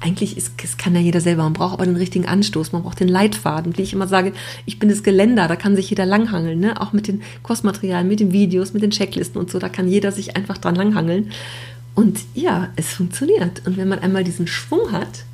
eigentlich 0.00 0.38
ist, 0.38 0.52
das 0.62 0.78
kann 0.78 0.94
ja 0.94 1.02
jeder 1.02 1.20
selber, 1.20 1.42
man 1.42 1.52
braucht 1.52 1.74
aber 1.74 1.84
den 1.84 1.96
richtigen 1.96 2.24
Anstoß, 2.24 2.72
man 2.72 2.84
braucht 2.84 3.00
den 3.00 3.08
Leitfaden. 3.08 3.76
Wie 3.76 3.82
ich 3.82 3.92
immer 3.92 4.08
sage, 4.08 4.32
ich 4.64 4.78
bin 4.78 4.88
das 4.88 5.02
Geländer, 5.02 5.46
da 5.46 5.56
kann 5.56 5.76
sich 5.76 5.90
jeder 5.90 6.06
langhangeln, 6.06 6.58
ne? 6.58 6.80
auch 6.80 6.94
mit 6.94 7.06
den 7.06 7.20
Kursmaterialien, 7.42 8.08
mit 8.08 8.20
den 8.20 8.32
Videos, 8.32 8.72
mit 8.72 8.82
den 8.82 8.92
Checklisten 8.92 9.38
und 9.38 9.50
so, 9.50 9.58
da 9.58 9.68
kann 9.68 9.88
jeder 9.88 10.10
sich 10.10 10.38
einfach 10.38 10.56
dran 10.56 10.74
langhangeln. 10.74 11.32
Und 11.96 12.20
ja, 12.34 12.68
es 12.76 12.92
funktioniert. 12.92 13.66
Und 13.66 13.78
wenn 13.78 13.88
man 13.88 13.98
einmal 13.98 14.22
diesen 14.22 14.46
Schwung 14.46 14.92
hat 14.92 15.24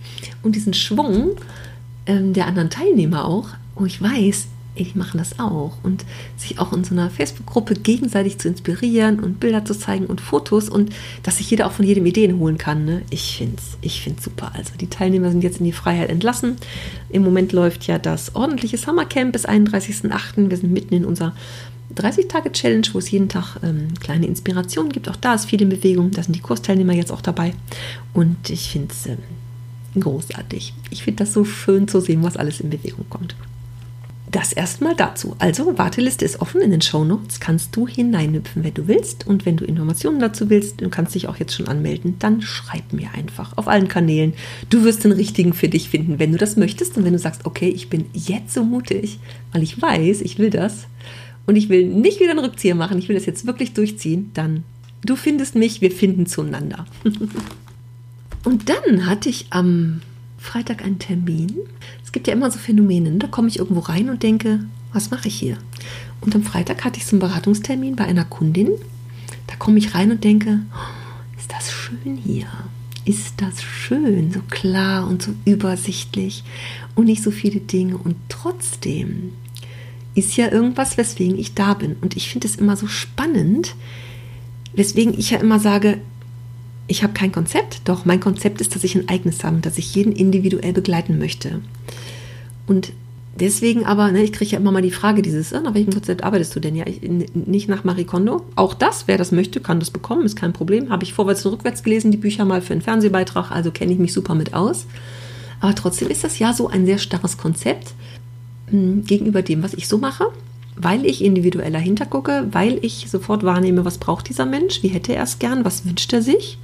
und 0.43 0.55
diesen 0.55 0.73
Schwung 0.73 1.33
ähm, 2.07 2.33
der 2.33 2.47
anderen 2.47 2.71
Teilnehmer 2.71 3.27
auch, 3.27 3.49
wo 3.75 3.85
ich 3.85 4.01
weiß, 4.01 4.47
ey, 4.77 4.85
die 4.85 4.97
machen 4.97 5.19
das 5.19 5.41
auch. 5.41 5.73
Und 5.83 6.05
sich 6.37 6.61
auch 6.61 6.73
in 6.73 6.85
so 6.85 6.95
einer 6.95 7.11
Facebook-Gruppe 7.11 7.75
gegenseitig 7.75 8.39
zu 8.39 8.47
inspirieren 8.47 9.19
und 9.19 9.41
Bilder 9.41 9.65
zu 9.65 9.75
zeigen 9.75 10.07
und 10.07 10.21
Fotos 10.21 10.69
und 10.69 10.93
dass 11.25 11.39
sich 11.39 11.51
jeder 11.51 11.67
auch 11.67 11.73
von 11.73 11.85
jedem 11.85 12.07
Ideen 12.07 12.39
holen 12.39 12.59
kann. 12.59 12.85
Ne? 12.85 13.03
Ich 13.11 13.39
finde 13.39 13.57
es 13.57 13.77
ich 13.81 14.01
find's 14.01 14.23
super. 14.23 14.53
Also 14.55 14.73
die 14.81 14.89
Teilnehmer 14.89 15.31
sind 15.31 15.43
jetzt 15.43 15.59
in 15.59 15.67
die 15.67 15.73
Freiheit 15.73 16.11
entlassen. 16.11 16.57
Im 17.11 17.25
Moment 17.25 17.53
läuft 17.53 17.89
ja 17.89 17.99
das 17.99 18.37
ordentliche 18.37 18.79
Summercamp 18.79 19.33
bis 19.33 19.47
31.08. 19.47 20.49
Wir 20.49 20.57
sind 20.57 20.73
mitten 20.73 20.95
in 20.95 21.05
unserer 21.05 21.35
30-Tage-Challenge, 21.95 22.89
wo 22.93 22.99
es 22.99 23.11
jeden 23.11 23.29
Tag 23.29 23.57
ähm, 23.63 23.89
kleine 24.01 24.27
Inspirationen 24.27 24.93
gibt. 24.93 25.09
Auch 25.09 25.17
da 25.17 25.35
ist 25.35 25.47
viel 25.47 25.63
in 25.63 25.69
Bewegung. 25.69 26.11
Da 26.11 26.23
sind 26.23 26.35
die 26.35 26.41
Kursteilnehmer 26.41 26.93
jetzt 26.93 27.13
auch 27.13 27.21
dabei. 27.21 27.55
Und 28.13 28.51
ich 28.51 28.71
finde 28.71 28.89
es 28.93 29.07
ähm, 29.07 29.19
großartig. 29.99 30.75
Ich 30.91 31.03
finde 31.03 31.25
das 31.25 31.33
so 31.33 31.45
schön 31.45 31.89
zu 31.89 32.01
sehen, 32.01 32.23
was 32.23 32.37
alles 32.37 32.61
in 32.61 32.71
Bewegung 32.71 33.07
kommt. 33.09 33.37
Das 34.33 34.55
erstmal 34.55 34.97
dazu. 34.97 35.37
Also, 35.39 35.77
Warteliste 35.77 36.25
ist 36.25 36.41
offen 36.41 36.63
in 36.63 36.71
den 36.71 36.81
Show 36.81 37.05
Notes. 37.05 37.39
Kannst 37.39 37.77
du 37.77 37.87
hineinhüpfen, 37.87 38.65
wenn 38.65 38.73
du 38.73 38.89
willst. 38.89 39.27
Und 39.27 39.45
wenn 39.45 39.59
du 39.59 39.67
Informationen 39.67 40.21
dazu 40.21 40.49
willst, 40.49 40.81
du 40.81 40.89
kannst 40.89 41.15
dich 41.15 41.29
auch 41.29 41.37
jetzt 41.37 41.55
schon 41.55 41.69
anmelden, 41.69 42.17
dann 42.19 42.41
schreib 42.41 42.95
mir 42.95 43.11
einfach 43.13 43.59
auf 43.59 43.69
allen 43.69 43.89
Kanälen. 43.89 44.33
Du 44.71 44.85
wirst 44.85 45.05
den 45.05 45.13
richtigen 45.13 45.53
für 45.53 45.69
dich 45.69 45.91
finden, 45.91 46.19
wenn 46.19 46.33
du 46.33 46.39
das 46.39 46.57
möchtest. 46.57 46.97
Und 46.97 47.05
wenn 47.05 47.13
du 47.13 47.19
sagst, 47.19 47.45
okay, 47.45 47.69
ich 47.69 47.91
bin 47.91 48.07
jetzt 48.15 48.55
so 48.55 48.65
mutig, 48.65 49.19
weil 49.53 49.63
ich 49.63 49.83
weiß, 49.83 50.23
ich 50.23 50.39
will 50.39 50.49
das, 50.49 50.87
und 51.47 51.57
ich 51.57 51.69
will 51.69 51.87
nicht 51.87 52.21
wieder 52.21 52.31
einen 52.31 52.41
Rückzieher 52.41 52.75
machen, 52.75 52.99
ich 52.99 53.09
will 53.09 53.17
das 53.17 53.27
jetzt 53.27 53.47
wirklich 53.47 53.73
durchziehen, 53.73 54.31
dann 54.35 54.65
du 55.05 55.17
findest 55.17 55.55
mich, 55.55 55.81
wir 55.81 55.91
finden 55.91 56.27
zueinander. 56.27 56.87
und 58.45 58.69
dann 58.69 59.07
hatte 59.07 59.29
ich 59.29 59.47
am 59.51 60.01
Freitag 60.39 60.85
einen 60.85 60.99
Termin. 60.99 61.53
Es 62.05 62.13
gibt 62.13 62.27
ja 62.27 62.33
immer 62.33 62.51
so 62.51 62.59
Phänomene, 62.59 63.11
da 63.13 63.27
komme 63.27 63.49
ich 63.49 63.59
irgendwo 63.59 63.81
rein 63.81 64.11
und 64.11 64.23
denke, 64.23 64.61
was 64.93 65.11
mache 65.11 65.29
ich 65.29 65.35
hier? 65.35 65.57
Und 66.21 66.35
am 66.35 66.43
Freitag 66.43 66.85
hatte 66.85 66.99
ich 66.99 67.07
so 67.07 67.13
einen 67.13 67.21
Beratungstermin 67.21 67.97
bei 67.97 68.05
einer 68.05 68.25
Kundin. 68.25 68.71
Da 69.47 69.57
komme 69.57 69.79
ich 69.79 69.95
rein 69.95 70.11
und 70.11 70.23
denke, 70.25 70.61
oh, 70.73 71.39
ist 71.39 71.51
das 71.51 71.73
schön 71.73 72.17
hier? 72.17 72.47
Ist 73.05 73.35
das 73.39 73.63
schön, 73.63 74.33
so 74.33 74.41
klar 74.49 75.09
und 75.09 75.23
so 75.23 75.33
übersichtlich 75.45 76.45
und 76.95 77.07
nicht 77.07 77.23
so 77.23 77.33
viele 77.33 77.59
Dinge 77.59 77.97
und 77.97 78.15
trotzdem 78.29 79.33
ist 80.15 80.37
ja 80.37 80.51
irgendwas, 80.51 80.97
weswegen 80.99 81.39
ich 81.39 81.55
da 81.55 81.75
bin. 81.75 81.97
Und 82.01 82.17
ich 82.17 82.31
finde 82.31 82.47
es 82.47 82.57
immer 82.57 82.77
so 82.77 82.87
spannend, 82.87 83.75
weswegen 84.75 85.19
ich 85.19 85.31
ja 85.31 85.39
immer 85.39 85.59
sage, 85.59 85.99
ich 86.87 87.03
habe 87.03 87.13
kein 87.13 87.33
Konzept, 87.33 87.83
doch 87.85 88.05
mein 88.05 88.21
Konzept 88.21 88.61
ist, 88.61 88.75
dass 88.75 88.85
ich 88.85 88.95
ein 88.95 89.09
eigenes 89.09 89.43
habe, 89.45 89.59
dass 89.59 89.79
ich 89.79 89.95
jeden 89.95 90.13
individuell 90.13 90.73
begleiten 90.73 91.19
möchte. 91.19 91.61
Und 92.67 92.93
deswegen 93.39 93.85
aber, 93.87 94.13
ne, 94.13 94.23
ich 94.23 94.33
kriege 94.33 94.51
ja 94.51 94.59
immer 94.59 94.73
mal 94.73 94.83
die 94.83 94.91
Frage 94.91 95.23
dieses, 95.23 95.53
nach 95.53 95.75
welchem 95.75 95.93
Konzept 95.93 96.23
arbeitest 96.23 96.55
du 96.55 96.61
denn? 96.61 96.77
Ja, 96.77 96.87
ich, 96.87 97.01
nicht 97.03 97.69
nach 97.69 97.85
Marie 97.85 98.05
Kondo. 98.05 98.45
Auch 98.57 98.75
das, 98.75 99.05
wer 99.07 99.17
das 99.17 99.33
möchte, 99.33 99.61
kann 99.61 99.81
das 99.81 99.91
bekommen, 99.91 100.27
ist 100.27 100.37
kein 100.37 100.53
Problem. 100.53 100.91
Habe 100.91 101.05
ich 101.05 101.15
vorwärts 101.15 101.47
und 101.47 101.53
rückwärts 101.53 101.83
gelesen, 101.83 102.11
die 102.11 102.19
Bücher 102.19 102.45
mal 102.45 102.61
für 102.61 102.73
einen 102.73 102.83
Fernsehbeitrag, 102.83 103.51
also 103.51 103.71
kenne 103.71 103.93
ich 103.93 103.99
mich 103.99 104.13
super 104.13 104.35
mit 104.35 104.53
aus. 104.53 104.87
Aber 105.61 105.75
trotzdem 105.75 106.09
ist 106.09 106.25
das 106.25 106.39
ja 106.41 106.53
so 106.53 106.69
ein 106.69 106.85
sehr 106.87 106.99
starres 106.99 107.39
Konzept, 107.39 107.95
gegenüber 108.73 109.43
dem, 109.43 109.63
was 109.63 109.75
ich 109.75 109.89
so 109.89 109.99
mache, 109.99 110.27
weil 110.77 111.07
ich 111.07 111.23
individueller 111.23 111.79
hintergucke, 111.79 112.49
weil 112.51 112.79
ich 112.83 113.11
sofort 113.11 113.45
wahrnehme, 113.45 113.85
was 113.85 113.99
braucht 113.99 114.29
dieser 114.29 114.47
Mensch, 114.47 114.83
wie 114.83 114.89
hätte 114.89 115.15
er 115.15 115.25
es 115.25 115.39
gern, 115.39 115.65
was 115.65 115.85
wünscht 115.85 116.13
er 116.13 116.23
sich 116.23 116.59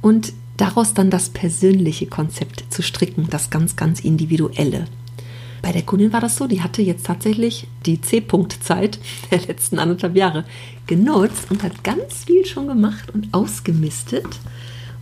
und 0.00 0.32
daraus 0.56 0.94
dann 0.94 1.10
das 1.10 1.28
persönliche 1.28 2.06
Konzept 2.06 2.64
zu 2.70 2.82
stricken, 2.82 3.28
das 3.30 3.50
ganz, 3.50 3.76
ganz 3.76 4.00
individuelle. 4.00 4.86
Bei 5.62 5.72
der 5.72 5.82
Kundin 5.82 6.12
war 6.12 6.20
das 6.20 6.36
so, 6.36 6.46
die 6.46 6.62
hatte 6.62 6.82
jetzt 6.82 7.06
tatsächlich 7.06 7.66
die 7.86 8.00
C-Punkt-Zeit 8.00 8.98
der 9.30 9.40
letzten 9.40 9.78
anderthalb 9.78 10.16
Jahre 10.16 10.44
genutzt 10.86 11.46
und 11.50 11.62
hat 11.62 11.82
ganz 11.84 12.24
viel 12.24 12.44
schon 12.44 12.68
gemacht 12.68 13.10
und 13.14 13.32
ausgemistet 13.32 14.26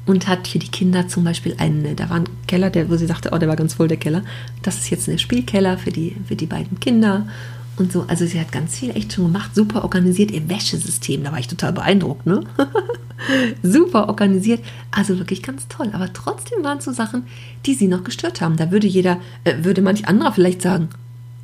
und 0.07 0.27
hat 0.27 0.49
für 0.49 0.59
die 0.59 0.69
Kinder 0.69 1.09
zum 1.09 1.25
Beispiel 1.25 1.55
einen, 1.59 1.95
da 1.97 2.11
war 2.11 2.17
ein 2.17 2.29
Keller, 2.47 2.71
der, 2.71 2.91
wo 2.91 2.97
sie 2.97 3.07
sagte, 3.07 3.31
oh, 3.33 3.38
der 3.38 3.49
war 3.49 3.57
ganz 3.57 3.75
voll, 3.75 3.88
der 3.88 3.97
Keller. 3.97 4.23
Das 4.62 4.79
ist 4.79 4.91
jetzt 4.91 5.09
ein 5.09 5.19
Spielkeller 5.19 5.79
für 5.79 5.93
die, 5.93 6.17
für 6.27 6.37
die 6.37 6.47
beiden 6.47 6.81
Kinder 6.81 7.27
und 7.77 7.93
so. 7.93 8.05
Also 8.09 8.27
sie 8.27 8.41
hat 8.41 8.51
ganz 8.51 8.79
viel 8.79 8.91
echt 8.91 9.12
schon 9.12 9.27
gemacht, 9.27 9.55
super 9.55 9.83
organisiert. 9.83 10.31
Ihr 10.33 10.49
Wäschesystem, 10.49 11.23
da 11.23 11.33
war 11.33 11.38
ich 11.38 11.49
total 11.49 11.73
beeindruckt, 11.73 12.27
ne? 12.27 12.41
super 13.62 14.09
organisiert, 14.09 14.65
also 14.91 15.19
wirklich 15.19 15.43
ganz 15.43 15.69
toll. 15.69 15.91
Aber 15.93 16.12
trotzdem 16.12 16.65
waren 16.65 16.79
es 16.79 16.85
so 16.85 16.93
Sachen, 16.93 17.25
die 17.65 17.75
sie 17.75 17.87
noch 17.87 18.03
gestört 18.03 18.41
haben. 18.41 18.57
Da 18.57 18.73
würde 18.73 18.88
jeder, 18.88 19.19
äh, 19.45 19.62
würde 19.62 19.83
manch 19.83 20.09
anderer 20.09 20.33
vielleicht 20.33 20.62
sagen, 20.62 20.88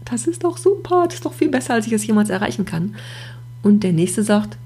das 0.04 0.26
ist 0.26 0.42
doch 0.42 0.56
super, 0.56 1.04
das 1.04 1.16
ist 1.16 1.26
doch 1.26 1.34
viel 1.34 1.50
besser, 1.50 1.74
als 1.74 1.86
ich 1.86 1.92
es 1.92 2.06
jemals 2.06 2.30
erreichen 2.30 2.64
kann. 2.64 2.96
Und 3.62 3.84
der 3.84 3.92
nächste 3.92 4.22
sagt, 4.22 4.56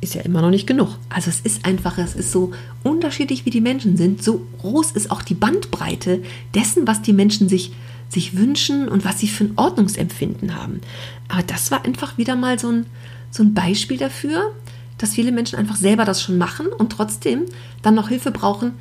ist 0.00 0.14
ja 0.14 0.22
immer 0.22 0.40
noch 0.40 0.50
nicht 0.50 0.66
genug. 0.66 0.98
Also 1.08 1.30
es 1.30 1.40
ist 1.40 1.66
einfach, 1.66 1.98
es 1.98 2.14
ist 2.14 2.32
so 2.32 2.52
unterschiedlich, 2.82 3.44
wie 3.44 3.50
die 3.50 3.60
Menschen 3.60 3.96
sind. 3.96 4.22
So 4.22 4.46
groß 4.60 4.92
ist 4.92 5.10
auch 5.10 5.22
die 5.22 5.34
Bandbreite 5.34 6.22
dessen, 6.54 6.86
was 6.86 7.02
die 7.02 7.12
Menschen 7.12 7.48
sich, 7.48 7.72
sich 8.08 8.36
wünschen 8.36 8.88
und 8.88 9.04
was 9.04 9.18
sie 9.20 9.28
für 9.28 9.44
ein 9.44 9.52
Ordnungsempfinden 9.56 10.56
haben. 10.56 10.80
Aber 11.28 11.42
das 11.42 11.70
war 11.70 11.84
einfach 11.84 12.16
wieder 12.16 12.34
mal 12.34 12.58
so 12.58 12.70
ein, 12.70 12.86
so 13.30 13.42
ein 13.42 13.52
Beispiel 13.52 13.98
dafür, 13.98 14.52
dass 14.96 15.14
viele 15.14 15.32
Menschen 15.32 15.58
einfach 15.58 15.76
selber 15.76 16.04
das 16.04 16.22
schon 16.22 16.38
machen 16.38 16.68
und 16.68 16.92
trotzdem 16.92 17.44
dann 17.82 17.94
noch 17.94 18.08
Hilfe 18.08 18.30
brauchen 18.30 18.72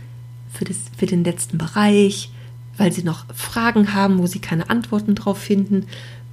für, 0.51 0.65
das, 0.65 0.77
für 0.97 1.05
den 1.05 1.23
letzten 1.23 1.57
Bereich, 1.57 2.31
weil 2.77 2.91
sie 2.93 3.03
noch 3.03 3.25
Fragen 3.33 3.93
haben, 3.93 4.19
wo 4.19 4.25
sie 4.25 4.39
keine 4.39 4.69
Antworten 4.69 5.15
drauf 5.15 5.37
finden, 5.37 5.85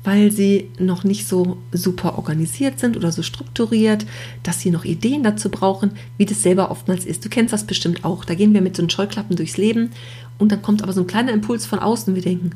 weil 0.06 0.30
sie 0.30 0.70
noch 0.78 1.02
nicht 1.02 1.26
so 1.26 1.58
super 1.72 2.16
organisiert 2.16 2.78
sind 2.78 2.96
oder 2.96 3.10
so 3.10 3.22
strukturiert, 3.22 4.06
dass 4.44 4.60
sie 4.60 4.70
noch 4.70 4.84
Ideen 4.84 5.24
dazu 5.24 5.50
brauchen, 5.50 5.90
wie 6.16 6.24
das 6.24 6.44
selber 6.44 6.70
oftmals 6.70 7.04
ist. 7.04 7.24
Du 7.24 7.28
kennst 7.28 7.52
das 7.52 7.64
bestimmt 7.64 8.04
auch. 8.04 8.24
Da 8.24 8.34
gehen 8.34 8.54
wir 8.54 8.60
mit 8.60 8.76
so 8.76 8.82
einen 8.82 8.90
Scheuklappen 8.90 9.34
durchs 9.34 9.56
Leben 9.56 9.90
und 10.38 10.52
dann 10.52 10.62
kommt 10.62 10.84
aber 10.84 10.92
so 10.92 11.00
ein 11.00 11.08
kleiner 11.08 11.32
Impuls 11.32 11.66
von 11.66 11.80
außen 11.80 12.12
und 12.12 12.14
wir 12.14 12.22
denken, 12.22 12.52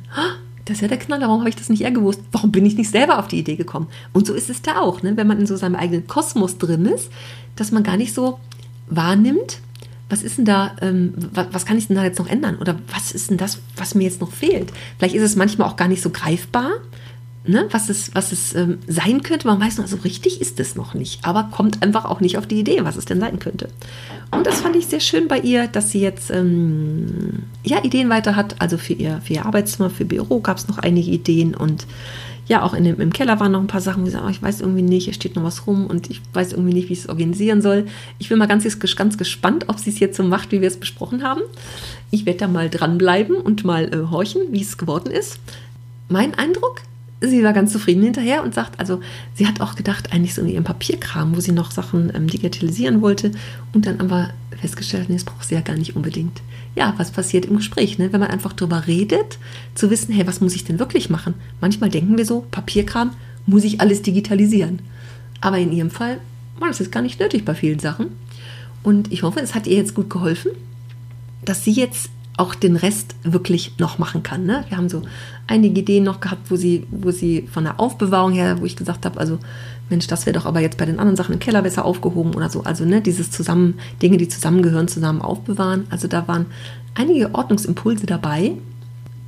das 0.64 0.76
ist 0.76 0.82
ja 0.82 0.88
der 0.88 0.98
Knaller, 0.98 1.26
warum 1.26 1.40
habe 1.40 1.48
ich 1.48 1.56
das 1.56 1.68
nicht 1.68 1.82
eher 1.82 1.90
gewusst? 1.90 2.20
Warum 2.30 2.52
bin 2.52 2.64
ich 2.64 2.76
nicht 2.76 2.90
selber 2.90 3.18
auf 3.18 3.26
die 3.26 3.40
Idee 3.40 3.56
gekommen? 3.56 3.88
Und 4.12 4.28
so 4.28 4.34
ist 4.34 4.48
es 4.48 4.62
da 4.62 4.78
auch, 4.78 5.02
ne? 5.02 5.16
wenn 5.16 5.26
man 5.26 5.40
in 5.40 5.46
so 5.46 5.56
seinem 5.56 5.74
eigenen 5.74 6.06
Kosmos 6.06 6.56
drin 6.56 6.86
ist, 6.86 7.10
dass 7.56 7.72
man 7.72 7.82
gar 7.82 7.96
nicht 7.96 8.14
so 8.14 8.38
wahrnimmt, 8.88 9.60
was 10.08 10.22
ist 10.22 10.38
denn 10.38 10.44
da, 10.44 10.76
ähm, 10.80 11.14
was, 11.32 11.48
was, 11.50 11.66
kann 11.66 11.78
ich 11.78 11.88
denn 11.88 11.96
da 11.96 12.04
jetzt 12.04 12.20
noch 12.20 12.28
ändern? 12.28 12.58
Oder 12.58 12.78
was 12.92 13.10
ist 13.10 13.30
denn 13.30 13.38
das, 13.38 13.58
was 13.76 13.96
mir 13.96 14.04
jetzt 14.04 14.20
noch 14.20 14.30
fehlt? 14.30 14.72
Vielleicht 14.98 15.16
ist 15.16 15.22
es 15.22 15.34
manchmal 15.34 15.68
auch 15.68 15.76
gar 15.76 15.88
nicht 15.88 16.02
so 16.02 16.10
greifbar, 16.10 16.70
ne, 17.44 17.66
was 17.70 17.88
es, 17.88 18.14
was 18.14 18.32
es 18.32 18.54
ähm, 18.54 18.78
sein 18.86 19.22
könnte. 19.22 19.46
Man 19.46 19.60
weiß 19.60 19.78
noch, 19.78 19.86
so 19.86 19.96
richtig 19.98 20.40
ist 20.40 20.60
es 20.60 20.76
noch 20.76 20.94
nicht, 20.94 21.24
aber 21.24 21.44
kommt 21.50 21.82
einfach 21.82 22.04
auch 22.04 22.20
nicht 22.20 22.38
auf 22.38 22.46
die 22.46 22.60
Idee, 22.60 22.80
was 22.82 22.96
es 22.96 23.04
denn 23.04 23.20
sein 23.20 23.38
könnte. 23.38 23.68
Und 24.30 24.46
das 24.46 24.60
fand 24.60 24.76
ich 24.76 24.86
sehr 24.86 25.00
schön 25.00 25.28
bei 25.28 25.38
ihr, 25.40 25.66
dass 25.66 25.90
sie 25.90 26.00
jetzt 26.00 26.30
ähm, 26.30 27.44
ja, 27.64 27.82
Ideen 27.82 28.10
weiter 28.10 28.36
hat. 28.36 28.60
Also 28.60 28.78
für 28.78 28.92
ihr, 28.92 29.20
für 29.24 29.34
ihr 29.34 29.46
Arbeitszimmer, 29.46 29.90
für 29.90 30.04
Büro 30.04 30.40
gab 30.40 30.58
es 30.58 30.68
noch 30.68 30.78
einige 30.78 31.10
Ideen 31.10 31.54
und 31.54 31.86
ja, 32.46 32.62
auch 32.62 32.74
in 32.74 32.82
dem, 32.82 33.00
im 33.00 33.12
Keller 33.12 33.38
waren 33.38 33.52
noch 33.52 33.60
ein 33.60 33.68
paar 33.68 33.80
Sachen, 33.80 34.02
wo 34.02 34.08
ich 34.08 34.12
sage, 34.12 34.26
oh, 34.26 34.30
ich 34.30 34.42
weiß 34.42 34.60
irgendwie 34.60 34.82
nicht, 34.82 35.04
hier 35.04 35.12
steht 35.12 35.36
noch 35.36 35.44
was 35.44 35.68
rum 35.68 35.86
und 35.86 36.10
ich 36.10 36.20
weiß 36.32 36.52
irgendwie 36.52 36.74
nicht, 36.74 36.88
wie 36.88 36.94
ich 36.94 36.98
es 36.98 37.08
organisieren 37.08 37.62
soll. 37.62 37.86
Ich 38.18 38.28
bin 38.28 38.38
mal 38.38 38.48
ganz, 38.48 38.66
ganz 38.96 39.16
gespannt, 39.16 39.66
ob 39.68 39.78
sie 39.78 39.90
es 39.90 40.00
jetzt 40.00 40.16
so 40.16 40.24
macht, 40.24 40.50
wie 40.50 40.60
wir 40.60 40.66
es 40.66 40.76
besprochen 40.76 41.22
haben. 41.22 41.42
Ich 42.10 42.26
werde 42.26 42.40
da 42.40 42.48
mal 42.48 42.68
dranbleiben 42.68 43.36
und 43.36 43.64
mal 43.64 43.94
äh, 43.94 44.10
horchen, 44.10 44.42
wie 44.50 44.62
es 44.62 44.78
geworden 44.78 45.12
ist. 45.12 45.38
Mein 46.08 46.34
Eindruck, 46.34 46.82
sie 47.20 47.44
war 47.44 47.52
ganz 47.52 47.72
zufrieden 47.72 48.02
hinterher 48.02 48.42
und 48.42 48.54
sagt, 48.54 48.80
also 48.80 49.00
sie 49.34 49.46
hat 49.46 49.60
auch 49.60 49.74
gedacht, 49.74 50.12
eigentlich 50.12 50.34
so 50.34 50.42
in 50.42 50.48
ihrem 50.48 50.64
Papierkram, 50.64 51.36
wo 51.36 51.40
sie 51.40 51.52
noch 51.52 51.70
Sachen 51.70 52.12
ähm, 52.14 52.28
digitalisieren 52.28 53.02
wollte 53.02 53.32
und 53.72 53.86
dann 53.86 54.00
aber 54.00 54.30
festgestellt, 54.60 55.08
nee, 55.08 55.16
das 55.16 55.24
braucht 55.24 55.44
sie 55.44 55.54
ja 55.54 55.60
gar 55.60 55.76
nicht 55.76 55.96
unbedingt. 55.96 56.42
Ja, 56.76 56.94
was 56.96 57.10
passiert 57.10 57.46
im 57.46 57.56
Gespräch, 57.56 57.98
ne? 57.98 58.12
wenn 58.12 58.20
man 58.20 58.30
einfach 58.30 58.52
drüber 58.52 58.86
redet, 58.86 59.38
zu 59.74 59.90
wissen, 59.90 60.12
hey, 60.12 60.26
was 60.26 60.40
muss 60.40 60.54
ich 60.54 60.64
denn 60.64 60.78
wirklich 60.78 61.10
machen? 61.10 61.34
Manchmal 61.60 61.90
denken 61.90 62.16
wir 62.16 62.24
so, 62.24 62.46
Papierkram, 62.50 63.12
muss 63.46 63.64
ich 63.64 63.80
alles 63.80 64.02
digitalisieren. 64.02 64.80
Aber 65.40 65.58
in 65.58 65.72
ihrem 65.72 65.90
Fall 65.90 66.18
war 66.58 66.68
das 66.68 66.78
jetzt 66.78 66.92
gar 66.92 67.02
nicht 67.02 67.18
nötig 67.18 67.44
bei 67.44 67.54
vielen 67.54 67.80
Sachen. 67.80 68.08
Und 68.82 69.12
ich 69.12 69.22
hoffe, 69.22 69.40
es 69.40 69.54
hat 69.54 69.66
ihr 69.66 69.76
jetzt 69.76 69.94
gut 69.94 70.10
geholfen. 70.10 70.52
dass 71.44 71.64
sie 71.64 71.72
jetzt 71.72 72.10
auch 72.40 72.54
den 72.54 72.76
Rest 72.76 73.14
wirklich 73.22 73.74
noch 73.78 73.98
machen 73.98 74.22
kann. 74.22 74.46
Ne? 74.46 74.64
Wir 74.68 74.78
haben 74.78 74.88
so 74.88 75.02
einige 75.46 75.80
Ideen 75.80 76.04
noch 76.04 76.20
gehabt, 76.20 76.50
wo 76.50 76.56
sie, 76.56 76.86
wo 76.90 77.10
sie 77.10 77.46
von 77.52 77.64
der 77.64 77.78
Aufbewahrung 77.78 78.32
her, 78.32 78.60
wo 78.60 78.64
ich 78.64 78.76
gesagt 78.76 79.04
habe, 79.04 79.20
also 79.20 79.38
Mensch, 79.90 80.06
das 80.06 80.24
wäre 80.24 80.38
doch 80.38 80.46
aber 80.46 80.60
jetzt 80.60 80.78
bei 80.78 80.86
den 80.86 80.98
anderen 80.98 81.16
Sachen 81.16 81.34
im 81.34 81.38
Keller 81.38 81.60
besser 81.62 81.84
aufgehoben 81.84 82.34
oder 82.34 82.48
so. 82.48 82.62
Also 82.62 82.84
ne, 82.84 83.02
dieses 83.02 83.30
zusammen, 83.30 83.78
Dinge, 84.00 84.16
die 84.16 84.28
zusammengehören, 84.28 84.88
zusammen 84.88 85.20
aufbewahren. 85.20 85.86
Also 85.90 86.08
da 86.08 86.26
waren 86.28 86.46
einige 86.94 87.34
Ordnungsimpulse 87.34 88.06
dabei, 88.06 88.52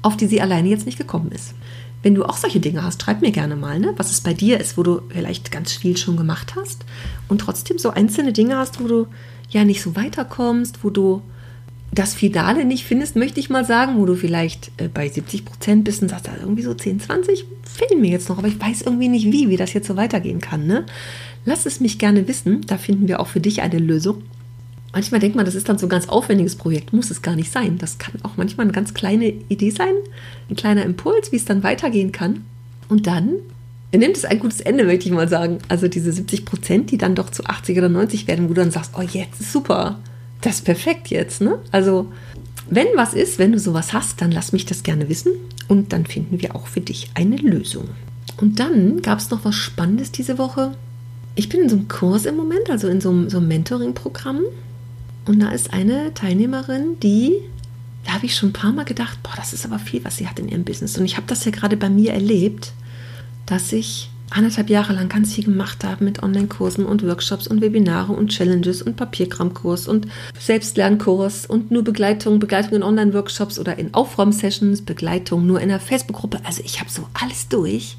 auf 0.00 0.16
die 0.16 0.26
sie 0.26 0.40
alleine 0.40 0.68
jetzt 0.68 0.86
nicht 0.86 0.98
gekommen 0.98 1.32
ist. 1.32 1.54
Wenn 2.02 2.14
du 2.14 2.24
auch 2.24 2.36
solche 2.36 2.60
Dinge 2.60 2.82
hast, 2.82 3.02
schreib 3.02 3.20
mir 3.20 3.30
gerne 3.30 3.56
mal, 3.56 3.78
ne, 3.78 3.92
was 3.96 4.10
es 4.10 4.22
bei 4.22 4.32
dir 4.32 4.58
ist, 4.58 4.78
wo 4.78 4.82
du 4.82 5.02
vielleicht 5.10 5.52
ganz 5.52 5.72
viel 5.72 5.96
schon 5.96 6.16
gemacht 6.16 6.54
hast 6.56 6.84
und 7.28 7.42
trotzdem 7.42 7.78
so 7.78 7.90
einzelne 7.90 8.32
Dinge 8.32 8.56
hast, 8.56 8.82
wo 8.82 8.88
du 8.88 9.06
ja 9.50 9.64
nicht 9.64 9.82
so 9.82 9.94
weiterkommst, 9.96 10.82
wo 10.82 10.90
du 10.90 11.22
das 11.94 12.14
Finale 12.14 12.64
nicht 12.64 12.84
findest, 12.84 13.16
möchte 13.16 13.38
ich 13.38 13.50
mal 13.50 13.66
sagen, 13.66 13.98
wo 13.98 14.06
du 14.06 14.14
vielleicht 14.14 14.70
äh, 14.78 14.88
bei 14.88 15.08
70 15.08 15.44
Prozent 15.44 15.84
bist 15.84 16.02
und 16.02 16.08
sagst, 16.08 16.28
also 16.28 16.40
irgendwie 16.42 16.62
so 16.62 16.72
10, 16.72 17.00
20 17.00 17.44
fehlen 17.64 18.00
mir 18.00 18.10
jetzt 18.10 18.28
noch, 18.30 18.38
aber 18.38 18.48
ich 18.48 18.58
weiß 18.58 18.82
irgendwie 18.82 19.08
nicht 19.08 19.30
wie, 19.30 19.50
wie 19.50 19.58
das 19.58 19.74
jetzt 19.74 19.88
so 19.88 19.96
weitergehen 19.96 20.40
kann. 20.40 20.66
Ne? 20.66 20.86
Lass 21.44 21.66
es 21.66 21.80
mich 21.80 21.98
gerne 21.98 22.26
wissen, 22.26 22.62
da 22.66 22.78
finden 22.78 23.08
wir 23.08 23.20
auch 23.20 23.26
für 23.26 23.40
dich 23.40 23.60
eine 23.60 23.78
Lösung. 23.78 24.22
Manchmal 24.94 25.20
denkt 25.20 25.36
man, 25.36 25.44
das 25.44 25.54
ist 25.54 25.68
dann 25.68 25.78
so 25.78 25.86
ein 25.86 25.90
ganz 25.90 26.08
aufwendiges 26.08 26.56
Projekt, 26.56 26.92
muss 26.92 27.10
es 27.10 27.22
gar 27.22 27.36
nicht 27.36 27.52
sein. 27.52 27.78
Das 27.78 27.98
kann 27.98 28.14
auch 28.22 28.36
manchmal 28.36 28.66
eine 28.66 28.74
ganz 28.74 28.94
kleine 28.94 29.26
Idee 29.48 29.70
sein, 29.70 29.94
ein 30.48 30.56
kleiner 30.56 30.84
Impuls, 30.84 31.32
wie 31.32 31.36
es 31.36 31.44
dann 31.44 31.62
weitergehen 31.62 32.12
kann. 32.12 32.44
Und 32.88 33.06
dann 33.06 33.36
nimmt 33.94 34.16
es 34.16 34.24
ein 34.24 34.38
gutes 34.38 34.60
Ende, 34.60 34.84
möchte 34.84 35.06
ich 35.06 35.12
mal 35.12 35.28
sagen. 35.28 35.58
Also 35.68 35.88
diese 35.88 36.12
70 36.12 36.44
Prozent, 36.44 36.90
die 36.90 36.98
dann 36.98 37.14
doch 37.14 37.30
zu 37.30 37.44
80 37.44 37.78
oder 37.78 37.88
90 37.88 38.26
werden, 38.28 38.44
wo 38.44 38.48
du 38.48 38.60
dann 38.60 38.70
sagst, 38.70 38.92
oh, 38.98 39.02
jetzt 39.02 39.40
ist 39.40 39.52
super 39.52 39.98
das 40.42 40.56
ist 40.56 40.64
perfekt 40.64 41.08
jetzt, 41.08 41.40
ne? 41.40 41.58
Also, 41.70 42.12
wenn 42.68 42.86
was 42.94 43.14
ist, 43.14 43.38
wenn 43.38 43.52
du 43.52 43.58
sowas 43.58 43.92
hast, 43.92 44.20
dann 44.20 44.30
lass 44.30 44.52
mich 44.52 44.66
das 44.66 44.82
gerne 44.82 45.08
wissen 45.08 45.32
und 45.68 45.92
dann 45.92 46.06
finden 46.06 46.40
wir 46.40 46.54
auch 46.54 46.66
für 46.66 46.80
dich 46.80 47.10
eine 47.14 47.36
Lösung. 47.36 47.88
Und 48.38 48.60
dann 48.60 49.02
gab 49.02 49.18
es 49.18 49.30
noch 49.30 49.44
was 49.44 49.54
Spannendes 49.54 50.12
diese 50.12 50.38
Woche. 50.38 50.74
Ich 51.34 51.48
bin 51.48 51.60
in 51.60 51.68
so 51.68 51.76
einem 51.76 51.88
Kurs 51.88 52.24
im 52.24 52.36
Moment, 52.36 52.70
also 52.70 52.88
in 52.88 53.00
so 53.00 53.10
einem, 53.10 53.30
so 53.30 53.38
einem 53.38 53.48
Mentoring-Programm. 53.48 54.40
Und 55.26 55.40
da 55.40 55.50
ist 55.50 55.72
eine 55.72 56.12
Teilnehmerin, 56.14 56.98
die, 57.00 57.34
da 58.04 58.14
habe 58.14 58.26
ich 58.26 58.34
schon 58.34 58.50
ein 58.50 58.54
paar 58.54 58.72
Mal 58.72 58.84
gedacht, 58.84 59.22
boah, 59.22 59.34
das 59.36 59.52
ist 59.52 59.64
aber 59.64 59.78
viel, 59.78 60.04
was 60.04 60.16
sie 60.16 60.28
hat 60.28 60.38
in 60.38 60.48
ihrem 60.48 60.64
Business. 60.64 60.98
Und 60.98 61.04
ich 61.04 61.16
habe 61.16 61.26
das 61.26 61.44
ja 61.44 61.52
gerade 61.52 61.76
bei 61.76 61.88
mir 61.88 62.12
erlebt, 62.12 62.72
dass 63.46 63.72
ich 63.72 64.10
anderthalb 64.32 64.70
Jahre 64.70 64.92
lang 64.92 65.08
ganz 65.08 65.34
viel 65.34 65.44
gemacht 65.44 65.84
habe 65.84 66.04
mit 66.04 66.22
Online-Kursen 66.22 66.84
und 66.84 67.02
Workshops 67.06 67.46
und 67.46 67.60
Webinare 67.60 68.12
und 68.12 68.28
Challenges 68.28 68.82
und 68.82 68.96
Papierkramkurs 68.96 69.88
und 69.88 70.06
Selbstlernkurs 70.38 71.46
und 71.46 71.70
nur 71.70 71.84
Begleitung, 71.84 72.38
Begleitung 72.38 72.74
in 72.74 72.82
Online-Workshops 72.82 73.58
oder 73.58 73.78
in 73.78 73.94
Aufräum-Sessions, 73.94 74.82
Begleitung 74.82 75.46
nur 75.46 75.60
in 75.60 75.68
der 75.68 75.80
Facebook-Gruppe. 75.80 76.40
Also 76.44 76.62
ich 76.64 76.80
habe 76.80 76.90
so 76.90 77.06
alles 77.14 77.48
durch 77.48 77.96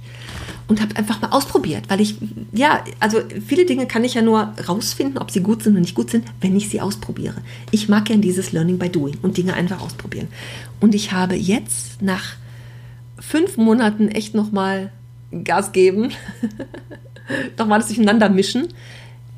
und 0.67 0.82
habe 0.82 0.96
einfach 0.96 1.22
mal 1.22 1.30
ausprobiert, 1.30 1.86
weil 1.89 2.02
ich, 2.02 2.15
ja, 2.52 2.84
also 3.00 3.19
viele 3.46 3.65
Dinge 3.65 3.86
kann 3.86 4.04
ich 4.04 4.13
ja 4.13 4.22
nur 4.22 4.54
rausfinden, 4.67 5.17
ob 5.17 5.32
sie 5.32 5.41
gut 5.41 5.63
sind 5.63 5.74
oder 5.74 5.82
nicht 5.82 5.96
gut 5.96 6.10
sind, 6.10 6.26
wenn 6.41 6.56
ich 6.56 6.69
sie 6.69 6.82
ausprobiere. 6.82 7.36
Ich 7.72 7.89
mag 7.89 8.06
gern 8.06 8.22
dieses 8.22 8.52
Learning 8.52 8.78
by 8.78 8.89
Doing 8.89 9.17
und 9.22 9.38
Dinge 9.38 9.54
einfach 9.54 9.82
ausprobieren. 9.82 10.28
Und 10.80 10.96
ich 10.96 11.12
habe 11.12 11.36
jetzt 11.36 12.02
nach 12.02 12.36
fünf 13.19 13.58
Monaten 13.58 14.10
echt 14.10 14.36
nochmal 14.36 14.91
Gas 15.43 15.72
geben, 15.72 16.12
nochmal 17.58 17.80
das 17.80 17.88
durcheinander 17.88 18.30
mischen. 18.30 18.67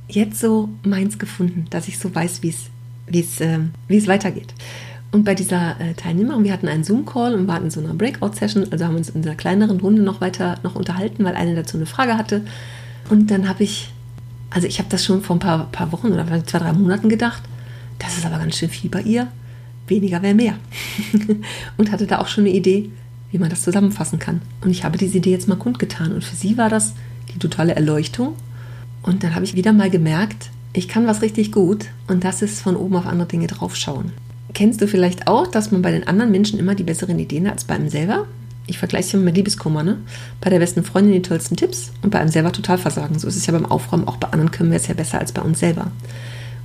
Jetzt 0.07 0.39
so 0.39 0.69
meins 0.83 1.17
gefunden, 1.17 1.65
dass 1.69 1.87
ich 1.87 1.97
so 1.97 2.13
weiß, 2.13 2.43
wie 2.43 2.49
es 3.19 3.41
äh, 3.41 3.59
es 3.87 4.07
weitergeht. 4.07 4.53
Und 5.11 5.23
bei 5.23 5.33
dieser 5.33 5.79
äh, 5.79 5.93
Teilnehmerin, 5.93 6.43
wir 6.43 6.51
hatten 6.51 6.67
einen 6.67 6.83
Zoom-Call 6.83 7.35
und 7.35 7.47
waren 7.47 7.63
in 7.63 7.69
so 7.69 7.79
einer 7.79 7.93
Breakout-Session, 7.93 8.71
also 8.71 8.85
haben 8.85 8.97
uns 8.97 9.09
in 9.09 9.23
einer 9.23 9.35
kleineren 9.35 9.79
Runde 9.79 10.01
noch 10.01 10.19
weiter 10.19 10.57
noch 10.63 10.75
unterhalten, 10.75 11.23
weil 11.23 11.35
eine 11.35 11.55
dazu 11.55 11.77
eine 11.77 11.85
Frage 11.85 12.17
hatte. 12.17 12.41
Und 13.09 13.31
dann 13.31 13.47
habe 13.47 13.63
ich, 13.63 13.93
also 14.49 14.67
ich 14.67 14.79
habe 14.79 14.89
das 14.89 15.05
schon 15.05 15.21
vor 15.21 15.37
ein 15.37 15.39
paar, 15.39 15.71
paar 15.71 15.91
Wochen 15.93 16.11
oder 16.11 16.25
zwei, 16.45 16.59
drei 16.59 16.73
Monaten 16.73 17.07
gedacht, 17.07 17.43
das 17.99 18.17
ist 18.17 18.25
aber 18.25 18.39
ganz 18.39 18.57
schön 18.57 18.69
viel 18.69 18.89
bei 18.89 19.01
ihr, 19.03 19.27
weniger 19.87 20.21
wäre 20.21 20.33
mehr. 20.33 20.55
und 21.77 21.91
hatte 21.91 22.07
da 22.07 22.19
auch 22.19 22.27
schon 22.27 22.43
eine 22.43 22.53
Idee, 22.53 22.89
wie 23.35 23.39
man 23.39 23.49
das 23.49 23.63
zusammenfassen 23.63 24.17
kann. 24.17 24.41
Und 24.61 24.69
ich 24.69 24.85
habe 24.85 24.97
diese 24.97 25.17
Idee 25.17 25.31
jetzt 25.31 25.49
mal 25.49 25.57
kundgetan. 25.57 26.13
Und 26.13 26.23
für 26.23 26.37
sie 26.37 26.57
war 26.57 26.69
das 26.69 26.93
die 27.33 27.37
totale 27.37 27.75
Erleuchtung. 27.75 28.33
Und 29.03 29.23
dann 29.23 29.35
habe 29.35 29.43
ich 29.43 29.55
wieder 29.55 29.73
mal 29.73 29.89
gemerkt, 29.89 30.51
ich 30.71 30.87
kann 30.87 31.05
was 31.05 31.21
richtig 31.21 31.51
gut 31.51 31.87
und 32.07 32.23
das 32.23 32.41
ist 32.41 32.61
von 32.61 32.77
oben 32.77 32.95
auf 32.95 33.05
andere 33.05 33.27
Dinge 33.27 33.47
draufschauen. 33.47 34.13
Kennst 34.53 34.81
du 34.81 34.87
vielleicht 34.87 35.27
auch, 35.27 35.47
dass 35.47 35.69
man 35.71 35.81
bei 35.81 35.91
den 35.91 36.07
anderen 36.07 36.31
Menschen 36.31 36.59
immer 36.59 36.75
die 36.75 36.83
besseren 36.83 37.19
Ideen 37.19 37.45
hat 37.45 37.55
als 37.55 37.65
bei 37.65 37.75
einem 37.75 37.89
selber? 37.89 38.25
Ich 38.67 38.77
vergleiche 38.77 39.09
es 39.09 39.13
immer 39.13 39.23
mit 39.23 39.35
Liebeskummer, 39.35 39.83
ne? 39.83 39.97
Bei 40.39 40.49
der 40.49 40.59
besten 40.59 40.85
Freundin 40.85 41.13
die 41.13 41.21
tollsten 41.21 41.57
Tipps 41.57 41.91
und 42.03 42.11
bei 42.11 42.19
einem 42.19 42.31
selber 42.31 42.53
total 42.53 42.77
versagen. 42.77 43.19
So 43.19 43.27
ist 43.27 43.35
es 43.35 43.45
ja 43.45 43.51
beim 43.51 43.65
Aufräumen, 43.65 44.07
auch 44.07 44.15
bei 44.15 44.29
anderen 44.29 44.51
können 44.51 44.71
wir 44.71 44.77
es 44.77 44.87
ja 44.87 44.93
besser 44.93 45.19
als 45.19 45.33
bei 45.33 45.41
uns 45.41 45.59
selber. 45.59 45.91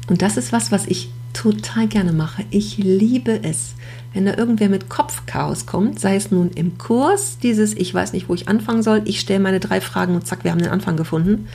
Und 0.09 0.23
das 0.23 0.37
ist 0.37 0.53
was, 0.53 0.71
was 0.71 0.87
ich 0.87 1.11
total 1.33 1.87
gerne 1.87 2.13
mache. 2.13 2.45
Ich 2.51 2.79
liebe 2.79 3.43
es, 3.43 3.75
wenn 4.13 4.27
da 4.27 4.37
irgendwer 4.37 4.69
mit 4.69 4.89
Kopfchaos 4.89 5.67
kommt, 5.67 6.01
sei 6.01 6.17
es 6.17 6.31
nun 6.31 6.51
im 6.55 6.79
Kurs, 6.79 7.39
dieses 7.43 7.75
Ich 7.75 7.93
weiß 7.93 8.13
nicht, 8.13 8.29
wo 8.29 8.35
ich 8.35 8.49
anfangen 8.49 8.83
soll, 8.83 9.03
ich 9.05 9.21
stelle 9.21 9.41
meine 9.41 9.61
drei 9.61 9.81
Fragen 9.81 10.15
und 10.15 10.27
zack, 10.27 10.45
wir 10.45 10.51
haben 10.51 10.59
den 10.59 10.71
Anfang 10.71 10.97
gefunden. 10.97 11.49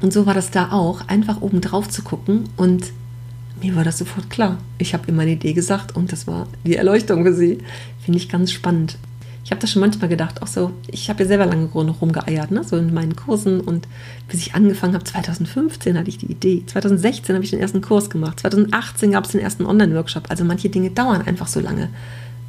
Und 0.00 0.12
so 0.12 0.26
war 0.26 0.34
das 0.34 0.50
da 0.50 0.72
auch, 0.72 1.08
einfach 1.08 1.40
oben 1.40 1.60
drauf 1.60 1.88
zu 1.88 2.02
gucken 2.02 2.44
und 2.56 2.92
mir 3.62 3.76
war 3.76 3.84
das 3.84 3.98
sofort 3.98 4.30
klar. 4.30 4.58
Ich 4.78 4.94
habe 4.94 5.04
ihr 5.08 5.12
meine 5.12 5.32
Idee 5.32 5.52
gesagt 5.52 5.94
und 5.94 6.12
das 6.12 6.26
war 6.26 6.46
die 6.64 6.76
Erleuchtung 6.76 7.24
für 7.24 7.34
sie. 7.34 7.58
Finde 8.02 8.18
ich 8.18 8.28
ganz 8.28 8.52
spannend. 8.52 8.96
Ich 9.44 9.50
habe 9.50 9.60
das 9.60 9.70
schon 9.70 9.80
manchmal 9.80 10.08
gedacht, 10.08 10.42
auch 10.42 10.46
so, 10.46 10.72
ich 10.88 11.08
habe 11.08 11.22
ja 11.22 11.28
selber 11.28 11.46
lange 11.46 11.66
rumgeeiert, 11.66 12.50
ne? 12.50 12.62
so 12.62 12.76
in 12.76 12.92
meinen 12.92 13.16
Kursen 13.16 13.60
und 13.60 13.88
bis 14.28 14.40
ich 14.40 14.54
angefangen 14.54 14.94
habe, 14.94 15.04
2015 15.04 15.98
hatte 15.98 16.08
ich 16.08 16.18
die 16.18 16.30
Idee, 16.30 16.62
2016 16.66 17.34
habe 17.34 17.44
ich 17.44 17.50
den 17.50 17.60
ersten 17.60 17.80
Kurs 17.80 18.10
gemacht, 18.10 18.40
2018 18.40 19.12
gab 19.12 19.24
es 19.24 19.32
den 19.32 19.40
ersten 19.40 19.66
Online-Workshop, 19.66 20.24
also 20.28 20.44
manche 20.44 20.68
Dinge 20.68 20.90
dauern 20.90 21.22
einfach 21.22 21.48
so 21.48 21.60
lange. 21.60 21.88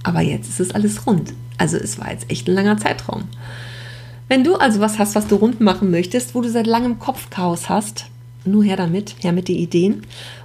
Aber 0.04 0.22
jetzt 0.22 0.50
ist 0.50 0.60
es 0.60 0.72
alles 0.72 1.06
rund. 1.06 1.34
Also 1.58 1.78
es 1.78 2.00
war 2.00 2.12
jetzt 2.12 2.30
echt 2.30 2.48
ein 2.48 2.56
langer 2.56 2.78
Zeitraum. 2.78 3.24
Wenn 4.28 4.44
du 4.44 4.56
also 4.56 4.80
was 4.80 4.98
hast, 4.98 5.16
was 5.16 5.28
du 5.28 5.36
rund 5.36 5.62
machen 5.62 5.92
möchtest, 5.92 6.34
wo 6.34 6.42
du 6.42 6.50
seit 6.50 6.66
langem 6.66 7.00
Kopfchaos 7.00 7.70
hast, 7.70 8.06
nur 8.46 8.64
her 8.64 8.78
damit, 8.78 9.16
her 9.20 9.32
mit 9.32 9.48
den 9.48 9.58
Ideen. 9.58 10.02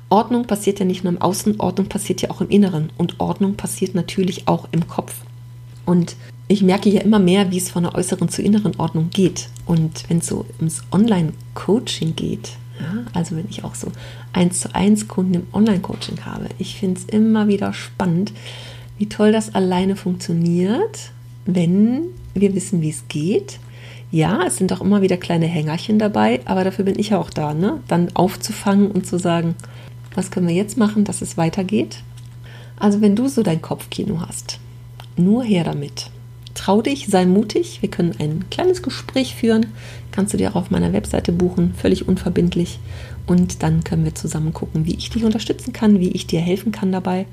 Ordnung 0.08 0.46
passiert 0.46 0.78
ja 0.78 0.84
nicht 0.84 1.04
nur 1.04 1.12
im 1.12 1.22
Außen, 1.22 1.60
Ordnung 1.60 1.88
passiert 1.88 2.20
ja 2.20 2.30
auch 2.30 2.40
im 2.40 2.48
Inneren. 2.48 2.90
Und 2.98 3.20
Ordnung 3.20 3.54
passiert 3.54 3.94
natürlich 3.94 4.46
auch 4.46 4.68
im 4.72 4.86
Kopf. 4.86 5.14
Und 5.84 6.16
ich 6.48 6.62
merke 6.62 6.88
ja 6.88 7.00
immer 7.00 7.18
mehr, 7.18 7.50
wie 7.50 7.58
es 7.58 7.70
von 7.70 7.82
der 7.82 7.94
äußeren 7.94 8.28
zur 8.28 8.44
inneren 8.44 8.76
Ordnung 8.76 9.10
geht. 9.10 9.48
Und 9.66 10.08
wenn 10.08 10.18
es 10.18 10.26
so 10.26 10.46
ums 10.58 10.82
Online-Coaching 10.92 12.14
geht, 12.14 12.52
ja, 12.78 13.04
also 13.14 13.36
wenn 13.36 13.48
ich 13.48 13.64
auch 13.64 13.74
so 13.74 13.90
eins 14.32 14.60
zu 14.60 14.74
eins 14.74 15.08
Kunden 15.08 15.34
im 15.34 15.46
Online-Coaching 15.52 16.24
habe, 16.24 16.46
ich 16.58 16.76
finde 16.76 17.00
es 17.00 17.06
immer 17.06 17.48
wieder 17.48 17.72
spannend, 17.72 18.32
wie 18.98 19.08
toll 19.08 19.32
das 19.32 19.54
alleine 19.54 19.96
funktioniert, 19.96 21.10
wenn 21.46 22.02
wir 22.34 22.54
wissen, 22.54 22.80
wie 22.80 22.90
es 22.90 23.08
geht. 23.08 23.58
Ja, 24.12 24.44
es 24.46 24.56
sind 24.56 24.72
auch 24.72 24.80
immer 24.80 25.02
wieder 25.02 25.16
kleine 25.16 25.46
Hängerchen 25.46 25.98
dabei, 25.98 26.40
aber 26.44 26.64
dafür 26.64 26.84
bin 26.84 26.98
ich 26.98 27.10
ja 27.10 27.18
auch 27.18 27.30
da, 27.30 27.54
ne? 27.54 27.80
Dann 27.88 28.14
aufzufangen 28.14 28.90
und 28.90 29.06
zu 29.06 29.18
sagen, 29.18 29.56
was 30.14 30.30
können 30.30 30.46
wir 30.46 30.54
jetzt 30.54 30.78
machen, 30.78 31.04
dass 31.04 31.22
es 31.22 31.36
weitergeht. 31.36 32.02
Also 32.78 33.00
wenn 33.00 33.16
du 33.16 33.26
so 33.28 33.42
dein 33.42 33.62
Kopfkino 33.62 34.20
hast, 34.20 34.60
nur 35.16 35.42
her 35.42 35.64
damit. 35.64 36.10
Trau 36.56 36.80
dich, 36.80 37.06
sei 37.06 37.26
mutig. 37.26 37.82
Wir 37.82 37.90
können 37.90 38.14
ein 38.18 38.46
kleines 38.50 38.82
Gespräch 38.82 39.36
führen. 39.36 39.66
Kannst 40.10 40.32
du 40.32 40.38
dir 40.38 40.50
auch 40.50 40.56
auf 40.56 40.70
meiner 40.70 40.92
Webseite 40.92 41.30
buchen, 41.30 41.74
völlig 41.74 42.08
unverbindlich. 42.08 42.80
Und 43.26 43.62
dann 43.62 43.84
können 43.84 44.04
wir 44.04 44.14
zusammen 44.14 44.54
gucken, 44.54 44.86
wie 44.86 44.94
ich 44.94 45.10
dich 45.10 45.24
unterstützen 45.24 45.72
kann, 45.72 46.00
wie 46.00 46.10
ich 46.10 46.26
dir 46.26 46.40
helfen 46.40 46.72
kann 46.72 46.90
dabei. 46.90 47.26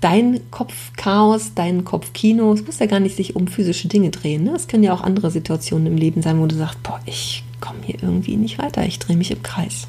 Dein 0.00 0.40
Kopfchaos, 0.50 1.52
dein 1.54 1.84
Kopfkino, 1.84 2.52
es 2.52 2.64
muss 2.64 2.78
ja 2.78 2.86
gar 2.86 3.00
nicht 3.00 3.16
sich 3.16 3.34
um 3.34 3.48
physische 3.48 3.88
Dinge 3.88 4.10
drehen. 4.10 4.44
Ne? 4.44 4.52
Es 4.54 4.68
können 4.68 4.84
ja 4.84 4.94
auch 4.94 5.00
andere 5.00 5.30
Situationen 5.30 5.86
im 5.88 5.96
Leben 5.96 6.22
sein, 6.22 6.40
wo 6.40 6.46
du 6.46 6.54
sagst, 6.54 6.82
boah, 6.82 7.00
ich 7.06 7.42
komme 7.60 7.78
hier 7.84 8.02
irgendwie 8.02 8.36
nicht 8.36 8.58
weiter, 8.58 8.86
ich 8.86 8.98
drehe 8.98 9.16
mich 9.16 9.30
im 9.30 9.42
Kreis. 9.42 9.88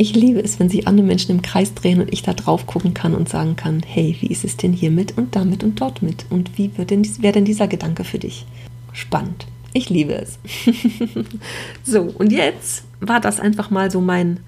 Ich 0.00 0.14
liebe 0.14 0.42
es, 0.42 0.58
wenn 0.58 0.70
sich 0.70 0.88
andere 0.88 1.06
Menschen 1.06 1.30
im 1.30 1.42
Kreis 1.42 1.74
drehen 1.74 2.00
und 2.00 2.10
ich 2.10 2.22
da 2.22 2.32
drauf 2.32 2.66
gucken 2.66 2.94
kann 2.94 3.14
und 3.14 3.28
sagen 3.28 3.54
kann, 3.56 3.82
hey, 3.86 4.16
wie 4.20 4.28
ist 4.28 4.44
es 4.44 4.56
denn 4.56 4.72
hiermit 4.72 5.18
und 5.18 5.36
damit 5.36 5.62
und 5.62 5.78
dort 5.78 6.00
mit? 6.00 6.24
Und 6.30 6.56
wie 6.56 6.74
wäre 6.74 6.86
denn, 6.86 7.06
wär 7.22 7.32
denn 7.32 7.44
dieser 7.44 7.68
Gedanke 7.68 8.02
für 8.04 8.18
dich? 8.18 8.46
Spannend. 8.94 9.46
Ich 9.74 9.90
liebe 9.90 10.14
es. 10.14 10.38
so, 11.84 12.00
und 12.16 12.32
jetzt 12.32 12.84
war 13.00 13.20
das 13.20 13.40
einfach 13.40 13.68
mal 13.68 13.90
so 13.90 14.00
mein, 14.00 14.40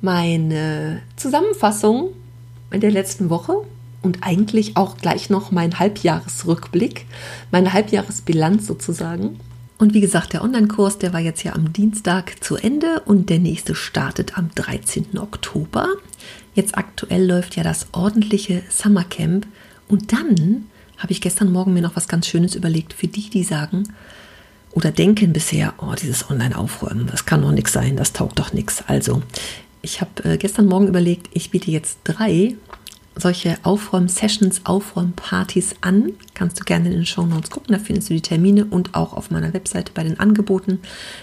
meine 0.00 1.02
Zusammenfassung 1.16 2.08
in 2.70 2.80
der 2.80 2.90
letzten 2.90 3.28
Woche 3.28 3.56
und 4.00 4.22
eigentlich 4.22 4.78
auch 4.78 4.96
gleich 4.96 5.28
noch 5.28 5.50
mein 5.50 5.78
Halbjahresrückblick, 5.78 7.04
meine 7.50 7.74
Halbjahresbilanz 7.74 8.66
sozusagen. 8.66 9.38
Und 9.80 9.94
wie 9.94 10.02
gesagt, 10.02 10.34
der 10.34 10.44
Online-Kurs, 10.44 10.98
der 10.98 11.14
war 11.14 11.20
jetzt 11.20 11.42
ja 11.42 11.54
am 11.54 11.72
Dienstag 11.72 12.44
zu 12.44 12.56
Ende 12.56 13.00
und 13.06 13.30
der 13.30 13.38
nächste 13.38 13.74
startet 13.74 14.36
am 14.36 14.50
13. 14.54 15.18
Oktober. 15.18 15.88
Jetzt 16.54 16.76
aktuell 16.76 17.26
läuft 17.26 17.56
ja 17.56 17.62
das 17.62 17.86
ordentliche 17.92 18.62
Summercamp. 18.68 19.46
Und 19.88 20.12
dann 20.12 20.66
habe 20.98 21.12
ich 21.12 21.22
gestern 21.22 21.50
Morgen 21.50 21.72
mir 21.72 21.80
noch 21.80 21.96
was 21.96 22.08
ganz 22.08 22.26
Schönes 22.26 22.54
überlegt 22.54 22.92
für 22.92 23.06
die, 23.06 23.30
die 23.30 23.42
sagen 23.42 23.84
oder 24.72 24.90
denken 24.90 25.32
bisher, 25.32 25.72
oh, 25.78 25.94
dieses 25.94 26.28
Online-Aufräumen, 26.28 27.06
das 27.10 27.24
kann 27.24 27.40
doch 27.40 27.50
nichts 27.50 27.72
sein, 27.72 27.96
das 27.96 28.12
taugt 28.12 28.38
doch 28.38 28.52
nichts. 28.52 28.84
Also, 28.86 29.22
ich 29.80 30.02
habe 30.02 30.24
äh, 30.24 30.36
gestern 30.36 30.66
Morgen 30.66 30.88
überlegt, 30.88 31.30
ich 31.32 31.50
biete 31.50 31.70
jetzt 31.70 32.00
drei 32.04 32.54
solche 33.16 33.58
Aufräum-Sessions, 33.62 34.62
Aufräumpartys 34.64 35.74
an. 35.80 36.12
Kannst 36.34 36.60
du 36.60 36.64
gerne 36.64 36.86
in 36.86 36.92
den 36.92 37.06
Show 37.06 37.26
Notes 37.26 37.50
gucken, 37.50 37.74
da 37.74 37.78
findest 37.78 38.10
du 38.10 38.14
die 38.14 38.20
Termine 38.20 38.64
und 38.64 38.94
auch 38.94 39.12
auf 39.12 39.30
meiner 39.30 39.52
Webseite 39.52 39.92
bei 39.92 40.02
den 40.02 40.18
Angeboten. 40.18 40.80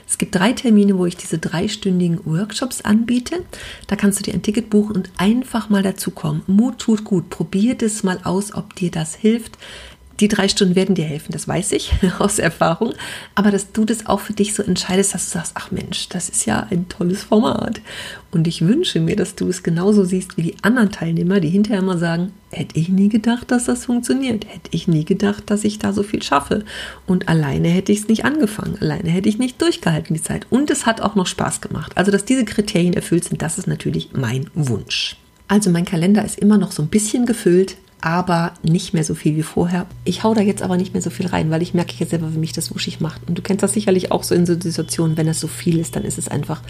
Es 0.07 0.17
gibt 0.17 0.35
drei 0.35 0.53
Termine, 0.53 0.97
wo 0.97 1.05
ich 1.05 1.17
diese 1.17 1.39
dreistündigen 1.39 2.25
Workshops 2.25 2.81
anbiete. 2.81 3.43
Da 3.87 3.95
kannst 3.95 4.19
du 4.19 4.23
dir 4.23 4.33
ein 4.33 4.43
Ticket 4.43 4.69
buchen 4.69 4.95
und 4.95 5.11
einfach 5.17 5.69
mal 5.69 5.83
dazukommen. 5.83 6.43
Mut 6.47 6.79
tut 6.79 7.03
gut. 7.03 7.29
Probier 7.29 7.75
das 7.75 8.03
mal 8.03 8.19
aus, 8.23 8.53
ob 8.53 8.75
dir 8.75 8.91
das 8.91 9.15
hilft. 9.15 9.57
Die 10.19 10.27
drei 10.27 10.47
Stunden 10.47 10.75
werden 10.75 10.95
dir 10.95 11.05
helfen, 11.05 11.31
das 11.31 11.47
weiß 11.47 11.73
ich 11.73 11.91
aus 12.19 12.39
Erfahrung. 12.39 12.93
Aber 13.35 13.51
dass 13.51 13.71
du 13.71 13.85
das 13.85 14.07
auch 14.07 14.19
für 14.19 14.33
dich 14.33 14.55
so 14.55 14.63
entscheidest, 14.63 15.13
dass 15.13 15.25
du 15.25 15.37
sagst, 15.37 15.51
ach 15.55 15.69
Mensch, 15.69 16.09
das 16.09 16.29
ist 16.29 16.45
ja 16.45 16.65
ein 16.71 16.89
tolles 16.89 17.23
Format. 17.23 17.81
Und 18.31 18.47
ich 18.47 18.61
wünsche 18.61 18.99
mir, 18.99 19.15
dass 19.15 19.35
du 19.35 19.47
es 19.47 19.61
genauso 19.61 20.03
siehst 20.03 20.35
wie 20.35 20.41
die 20.41 20.55
anderen 20.63 20.91
Teilnehmer, 20.91 21.39
die 21.39 21.49
hinterher 21.49 21.79
immer 21.79 21.99
sagen, 21.99 22.33
hätte 22.51 22.79
ich 22.79 22.89
nie 22.89 23.09
gedacht, 23.09 23.51
dass 23.51 23.65
das 23.65 23.85
funktioniert. 23.85 24.45
Hätte 24.47 24.69
ich 24.71 24.87
nie 24.87 25.05
gedacht, 25.05 25.43
dass 25.47 25.63
ich 25.63 25.77
da 25.77 25.93
so 25.93 26.01
viel 26.01 26.23
schaffe. 26.23 26.65
Und 27.05 27.29
alleine 27.29 27.67
hätte 27.67 27.91
ich 27.91 27.99
es 27.99 28.07
nicht 28.07 28.25
angefangen. 28.25 28.77
Alleine 28.81 29.09
hätte 29.09 29.29
ich 29.29 29.37
nicht 29.37 29.61
durchgehalten 29.61 30.15
die 30.15 30.21
Zeit. 30.21 30.47
Und 30.49 30.71
es 30.71 30.87
hat 30.87 30.99
auch 31.01 31.15
noch 31.15 31.27
Spaß 31.27 31.61
gemacht. 31.61 31.91
Also, 31.95 32.11
dass 32.11 32.25
diese 32.25 32.45
Kriterien 32.45 32.93
erfüllt 32.93 33.25
sind, 33.25 33.41
das 33.41 33.59
ist 33.59 33.67
natürlich 33.67 34.09
mein 34.13 34.49
Wunsch. 34.55 35.17
Also 35.47 35.69
mein 35.69 35.85
Kalender 35.85 36.25
ist 36.25 36.39
immer 36.39 36.57
noch 36.57 36.71
so 36.71 36.81
ein 36.81 36.89
bisschen 36.89 37.25
gefüllt 37.25 37.77
aber 38.01 38.53
nicht 38.63 38.93
mehr 38.93 39.03
so 39.03 39.15
viel 39.15 39.35
wie 39.35 39.43
vorher. 39.43 39.87
Ich 40.03 40.23
hau 40.23 40.33
da 40.33 40.41
jetzt 40.41 40.61
aber 40.61 40.77
nicht 40.77 40.93
mehr 40.93 41.01
so 41.01 41.09
viel 41.09 41.27
rein, 41.27 41.49
weil 41.49 41.61
ich 41.61 41.73
merke 41.73 41.95
jetzt 41.97 42.11
selber, 42.11 42.33
wie 42.33 42.37
mich 42.37 42.53
das 42.53 42.73
wuschig 42.73 42.99
macht. 42.99 43.21
Und 43.27 43.37
du 43.37 43.41
kennst 43.41 43.63
das 43.63 43.73
sicherlich 43.73 44.11
auch 44.11 44.23
so 44.23 44.35
in 44.35 44.45
so 44.45 44.53
Situationen, 44.53 45.17
wenn 45.17 45.27
es 45.27 45.39
so 45.39 45.47
viel 45.47 45.79
ist, 45.79 45.95
dann 45.95 46.03
ist 46.03 46.17
es 46.17 46.27
einfach 46.27 46.61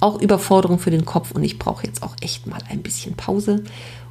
auch 0.00 0.20
Überforderung 0.20 0.78
für 0.78 0.90
den 0.90 1.04
Kopf 1.04 1.30
und 1.32 1.44
ich 1.44 1.58
brauche 1.58 1.86
jetzt 1.86 2.02
auch 2.02 2.16
echt 2.20 2.46
mal 2.46 2.60
ein 2.68 2.82
bisschen 2.82 3.14
Pause. 3.14 3.62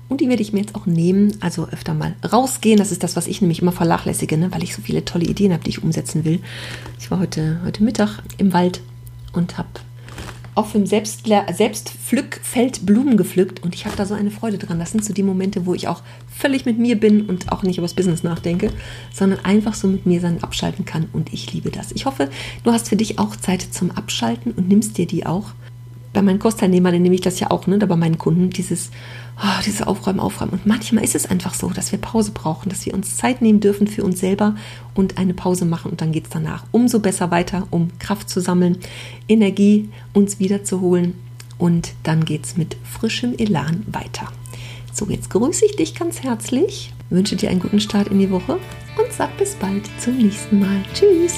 Und 0.08 0.20
die 0.20 0.28
werde 0.28 0.42
ich 0.42 0.52
mir 0.52 0.60
jetzt 0.60 0.76
auch 0.76 0.86
nehmen, 0.86 1.38
also 1.40 1.70
öfter 1.70 1.94
mal 1.94 2.16
rausgehen. 2.32 2.78
Das 2.78 2.92
ist 2.92 3.02
das, 3.02 3.16
was 3.16 3.28
ich 3.28 3.42
nämlich 3.42 3.62
immer 3.62 3.72
vernachlässige, 3.72 4.38
ne? 4.38 4.52
weil 4.52 4.64
ich 4.64 4.76
so 4.76 4.82
viele 4.82 5.06
tolle 5.06 5.26
Ideen 5.26 5.54
habe, 5.54 5.64
die 5.64 5.70
ich 5.70 5.84
umsetzen 5.84 6.26
will. 6.26 6.42
Ich 7.00 7.10
war 7.12 7.20
heute, 7.20 7.62
heute 7.64 7.84
Mittag 7.84 8.22
im 8.38 8.52
Wald 8.52 8.82
und 9.32 9.58
habe 9.58 9.70
auf 10.62 10.74
dem 10.74 10.86
Selbstpflückfeld 10.86 12.86
Blumen 12.86 13.17
gepflückt 13.17 13.63
und 13.63 13.74
ich 13.74 13.86
habe 13.86 13.95
da 13.95 14.06
so 14.06 14.13
eine 14.13 14.30
Freude 14.30 14.60
dran. 14.60 14.78
Das 14.78 14.91
sind 14.91 15.04
so 15.04 15.12
die 15.12 15.24
Momente, 15.24 15.65
wo 15.65 15.74
ich 15.74 15.88
auch 15.88 16.04
völlig 16.28 16.65
mit 16.65 16.78
mir 16.78 17.00
bin 17.00 17.26
und 17.26 17.52
auch 17.52 17.63
nicht 17.63 17.80
über 17.80 17.86
das 17.86 17.95
Business 17.95 18.21
nachdenke, 18.21 18.69
sondern 19.12 19.43
einfach 19.43 19.74
so 19.74 19.88
mit 19.88 20.06
mir 20.06 20.21
sein 20.21 20.43
abschalten 20.43 20.86
kann 20.86 21.10
und 21.13 21.34
ich 21.34 21.52
liebe 21.52 21.71
das. 21.71 21.91
Ich 21.93 22.06
hoffe, 22.06 22.30
du 22.63 22.71
hast 22.71 22.89
für 22.89 22.95
dich 22.95 23.17
auch 23.17 23.36
Zeit 23.36 23.62
zum 23.62 23.89
Abschalten 23.89 24.52
und 24.52 24.67
nimmst 24.67 25.00
dir 25.00 25.08
die 25.08 25.26
auch 25.26 25.47
bei 26.13 26.21
meinen 26.21 26.39
Kursteilnehmern 26.39 27.02
nehme 27.02 27.15
ich 27.15 27.21
das 27.21 27.39
ja 27.39 27.52
auch, 27.52 27.67
ne, 27.67 27.78
bei 27.78 27.95
meinen 27.95 28.17
Kunden, 28.17 28.50
dieses, 28.50 28.91
oh, 29.38 29.62
dieses 29.65 29.82
Aufräumen, 29.82 30.19
Aufräumen. 30.19 30.54
Und 30.54 30.65
manchmal 30.65 31.04
ist 31.04 31.15
es 31.15 31.26
einfach 31.26 31.54
so, 31.54 31.69
dass 31.69 31.91
wir 31.91 32.00
Pause 32.00 32.32
brauchen, 32.32 32.69
dass 32.69 32.86
wir 32.86 32.93
uns 32.93 33.17
Zeit 33.17 33.41
nehmen 33.41 33.60
dürfen 33.60 33.88
für 33.88 34.04
uns 34.04 34.19
selber 34.19 34.56
und 34.93 35.17
eine 35.17 35.34
Pause 35.34 35.65
machen 35.65 35.91
und 35.91 36.02
dann 36.02 36.12
geht 36.12 36.26
es 36.26 36.30
danach 36.32 36.65
umso 36.71 37.00
besser 37.00 37.32
weiter, 37.32 37.67
um 37.71 37.89
Kraft 38.00 38.30
zu 38.30 38.41
sammeln, 38.41 38.78
Energie 39.28 39.89
uns 40.13 40.39
wiederzuholen 40.39 41.13
und 41.58 41.93
dann 42.04 42.26
geht 42.26 42.45
es 42.45 42.58
mit 42.58 42.76
frischem 42.84 43.36
Elan 43.38 43.84
weiter. 43.88 44.28
So, 44.93 45.06
jetzt 45.08 45.30
grüße 45.30 45.65
ich 45.65 45.78
dich 45.78 45.95
ganz 45.95 46.21
herzlich, 46.21 46.91
wünsche 47.10 47.38
dir 47.38 47.50
einen 47.50 47.62
guten 47.62 47.80
Start 47.80 48.10
in 48.10 48.19
die 48.19 48.30
Woche 48.32 48.54
und 48.54 49.13
sag 49.13 49.38
bis 49.38 49.56
bald 49.56 49.84
zum 50.00 50.17
nächsten 50.17 50.60
Mal. 50.60 50.84
Tschüss! 50.93 51.36